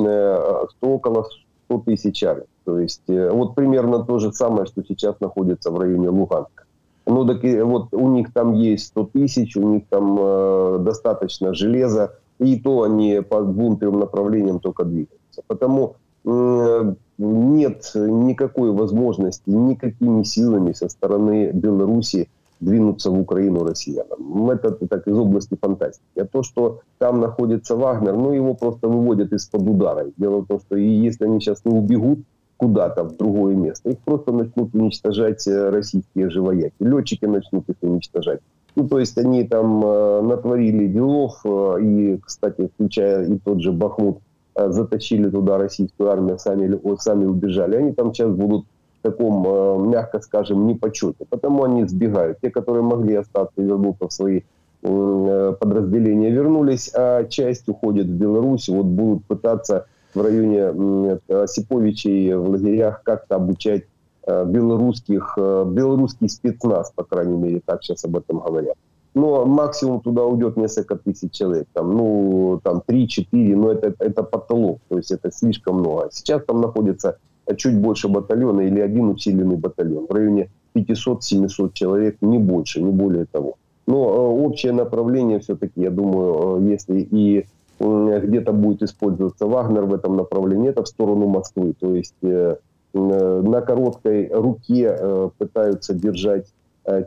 около 0.80 1.26
100 1.66 1.78
тысяч. 1.80 2.24
То 2.64 2.78
есть 2.80 3.08
э, 3.08 3.30
вот 3.30 3.54
примерно 3.54 4.04
то 4.04 4.18
же 4.18 4.32
самое, 4.32 4.66
что 4.66 4.82
сейчас 4.82 5.20
находится 5.20 5.70
в 5.70 5.78
районе 5.78 6.08
Луганска. 6.08 6.64
Ну 7.06 7.24
так 7.24 7.44
и 7.44 7.60
вот 7.60 7.94
у 7.94 8.08
них 8.08 8.32
там 8.32 8.54
есть 8.54 8.88
100 8.88 9.10
тысяч, 9.12 9.56
у 9.56 9.62
них 9.62 9.84
там 9.88 10.16
э, 10.18 10.78
достаточно 10.80 11.54
железа, 11.54 12.14
и 12.38 12.58
то 12.58 12.82
они 12.82 13.20
по 13.20 13.42
двум 13.42 13.78
трем 13.78 14.00
направлениям 14.00 14.58
только 14.58 14.84
двигаются. 14.84 15.42
Потому 15.46 15.96
э, 16.24 16.94
нет 17.18 17.90
никакой 17.94 18.72
возможности 18.72 19.48
никакими 19.48 20.24
силами 20.24 20.72
со 20.72 20.88
стороны 20.88 21.52
Беларуси 21.52 22.28
двинуться 22.60 23.10
в 23.10 23.20
Украину 23.20 23.64
россиянам. 23.64 24.50
Это 24.50 24.72
так 24.72 25.06
из 25.06 25.18
области 25.18 25.56
фантастики. 25.60 26.18
А 26.18 26.24
то, 26.24 26.42
что 26.42 26.80
там 26.98 27.20
находится 27.20 27.76
Вагнер, 27.76 28.14
ну 28.14 28.32
его 28.32 28.54
просто 28.54 28.88
выводят 28.88 29.32
из-под 29.32 29.62
удара. 29.62 30.06
Дело 30.16 30.40
в 30.40 30.46
том, 30.46 30.60
что 30.60 30.76
и 30.76 30.88
если 30.88 31.24
они 31.24 31.40
сейчас 31.40 31.64
не 31.64 31.76
убегут 31.76 32.20
куда-то 32.56 33.04
в 33.04 33.16
другое 33.16 33.54
место, 33.54 33.90
их 33.90 33.98
просто 33.98 34.32
начнут 34.32 34.74
уничтожать 34.74 35.46
э, 35.46 35.68
российские 35.68 36.30
живояки. 36.30 36.74
Летчики 36.80 37.26
начнут 37.26 37.68
их 37.68 37.76
уничтожать. 37.82 38.40
Ну, 38.76 38.88
то 38.88 38.98
есть 38.98 39.16
они 39.18 39.44
там 39.44 39.84
э, 39.84 40.20
натворили 40.22 40.86
делов, 40.86 41.40
э, 41.44 41.78
и, 41.82 42.18
кстати, 42.18 42.70
включая 42.74 43.26
и 43.26 43.38
тот 43.38 43.62
же 43.62 43.72
Бахмут, 43.72 44.18
э, 44.54 44.70
затащили 44.70 45.30
туда 45.30 45.58
российскую 45.58 46.10
армию, 46.10 46.38
сами, 46.38 46.78
сами 46.98 47.24
убежали. 47.26 47.76
Они 47.76 47.92
там 47.92 48.12
сейчас 48.12 48.30
будут 48.30 48.66
таком, 49.06 49.46
э, 49.46 49.88
мягко 49.88 50.20
скажем, 50.20 50.66
непочете. 50.66 51.24
Потому 51.28 51.64
они 51.64 51.84
сбегают. 51.84 52.38
Те, 52.42 52.50
которые 52.50 52.82
могли 52.82 53.14
остаться 53.14 53.60
и 53.60 53.62
вернуться 53.62 54.08
в 54.08 54.12
свои 54.12 54.40
э, 54.82 55.54
подразделения, 55.60 56.30
вернулись, 56.30 56.90
а 56.94 57.24
часть 57.24 57.68
уходит 57.68 58.06
в 58.06 58.18
Беларусь. 58.18 58.68
Вот 58.68 58.86
будут 58.86 59.24
пытаться 59.26 59.86
в 60.14 60.22
районе 60.22 61.18
Осиповичей 61.28 62.34
в 62.34 62.50
лагерях 62.50 63.02
как-то 63.04 63.36
обучать 63.36 63.84
э, 64.26 64.44
белорусских, 64.44 65.38
белорусский 65.38 66.28
спецназ, 66.28 66.92
по 66.94 67.04
крайней 67.04 67.36
мере, 67.36 67.60
так 67.64 67.82
сейчас 67.82 68.04
об 68.04 68.16
этом 68.16 68.40
говорят. 68.40 68.76
Но 69.14 69.46
максимум 69.46 70.00
туда 70.00 70.24
уйдет 70.24 70.56
несколько 70.58 70.96
тысяч 70.96 71.32
человек, 71.32 71.66
там, 71.72 71.96
ну, 71.96 72.60
там 72.62 72.82
3-4, 72.86 73.56
но 73.56 73.70
это, 73.72 73.94
это 73.98 74.22
потолок, 74.22 74.78
то 74.88 74.98
есть 74.98 75.10
это 75.10 75.30
слишком 75.32 75.76
много. 75.76 76.08
Сейчас 76.10 76.44
там 76.44 76.60
находится 76.60 77.16
чуть 77.56 77.78
больше 77.78 78.08
батальона 78.08 78.62
или 78.62 78.80
один 78.80 79.08
усиленный 79.08 79.56
батальон 79.56 80.06
в 80.06 80.12
районе 80.12 80.50
500-700 80.74 81.70
человек, 81.72 82.16
не 82.20 82.38
больше, 82.38 82.82
не 82.82 82.90
более 82.90 83.26
того. 83.26 83.56
Но 83.86 84.04
э, 84.04 84.44
общее 84.44 84.72
направление 84.72 85.38
все-таки, 85.38 85.80
я 85.80 85.90
думаю, 85.90 86.60
э, 86.60 86.70
если 86.70 87.00
и 87.00 87.46
где-то 87.78 88.52
будет 88.52 88.82
использоваться 88.82 89.46
Вагнер 89.46 89.82
в 89.82 89.92
этом 89.92 90.16
направлении, 90.16 90.70
это 90.70 90.82
в 90.82 90.88
сторону 90.88 91.26
Москвы. 91.26 91.74
То 91.78 91.94
есть 91.94 92.14
э, 92.22 92.56
на 92.94 93.60
короткой 93.60 94.30
руке 94.32 94.98
пытаются 95.36 95.92
держать 95.92 96.46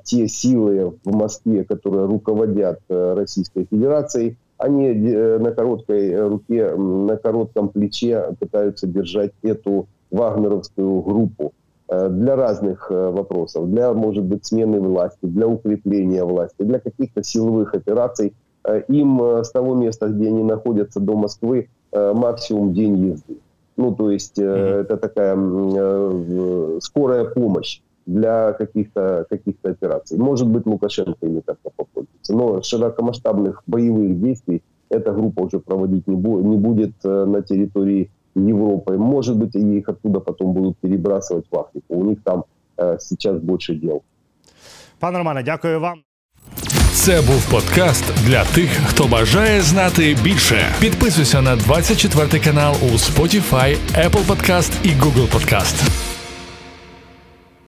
те 0.04 0.28
силы 0.28 0.94
в 1.04 1.12
Москве, 1.12 1.64
которые 1.64 2.06
руководят 2.06 2.82
Российской 2.88 3.66
Федерацией, 3.66 4.38
они 4.60 4.92
на 4.94 5.50
короткой 5.52 6.28
руке, 6.28 6.76
на 6.76 7.18
коротком 7.18 7.70
плече 7.70 8.36
пытаются 8.40 8.86
держать 8.86 9.32
эту 9.42 9.88
вагнеровскую 10.12 11.02
группу 11.02 11.54
э, 11.88 12.10
для 12.10 12.36
разных 12.36 12.88
э, 12.90 13.10
вопросов, 13.10 13.70
для, 13.70 13.94
может 13.94 14.24
быть, 14.24 14.46
смены 14.46 14.80
власти, 14.80 15.26
для 15.26 15.48
укрепления 15.48 16.24
власти, 16.24 16.64
для 16.64 16.80
каких-то 16.80 17.24
силовых 17.24 17.74
операций. 17.74 18.34
Э, 18.64 18.82
им 18.88 19.22
с 19.22 19.52
того 19.52 19.76
места, 19.76 20.08
где 20.08 20.28
они 20.28 20.44
находятся 20.44 21.00
до 21.00 21.16
Москвы, 21.16 21.70
максимум 21.92 22.74
день 22.74 22.98
езды. 22.98 23.38
Ну, 23.76 23.96
то 23.96 24.12
есть 24.12 24.38
mm-hmm. 24.38 24.82
это 24.82 24.98
такая 24.98 26.80
скорая 26.82 27.26
помощь 27.26 27.82
для 28.06 28.54
каких-то 28.54 29.26
каких 29.28 29.56
операций. 29.64 30.20
Может 30.20 30.48
быть, 30.48 30.68
Лукашенко 30.68 31.26
ими 31.26 31.42
как-то 31.44 31.72
попользуется. 31.76 32.36
Но 32.36 32.62
широкомасштабных 32.62 33.64
боевых 33.66 34.22
действий 34.22 34.62
эта 34.90 35.12
группа 35.14 35.42
уже 35.42 35.60
проводить 35.60 36.06
не, 36.06 36.16
бу- 36.16 36.44
не 36.44 36.58
будет 36.58 36.92
на 37.04 37.42
территории 37.42 38.12
Европой. 38.35 38.99
Может 38.99 39.37
быть, 39.37 39.55
и 39.55 39.79
их 39.79 39.89
оттуда 39.89 40.21
потом 40.21 40.53
будут 40.53 40.77
перебрасывать 40.79 41.45
в 41.51 41.59
Африку. 41.59 41.95
У 41.95 42.05
них 42.05 42.19
там 42.25 42.45
э, 42.77 42.99
сейчас 43.01 43.39
больше 43.39 43.75
дел. 43.75 44.03
Пане 44.99 45.19
Романе, 45.19 45.43
дякую 45.43 45.81
вам. 45.81 46.03
Це 46.93 47.23
був 47.23 47.51
подкаст 47.51 48.05
для 48.27 48.45
тих, 48.45 48.71
хто 48.87 49.07
бажає 49.07 49.61
знати 49.61 50.17
більше. 50.23 50.75
Підписуйся 50.81 51.43
на 51.43 51.57
24 51.57 52.45
канал 52.45 52.75
у 52.83 52.87
Spotify, 52.87 53.77
Apple 53.95 54.27
Podcast 54.27 54.73
і 54.85 54.89
Google 54.89 55.29
Podcast. 55.33 55.89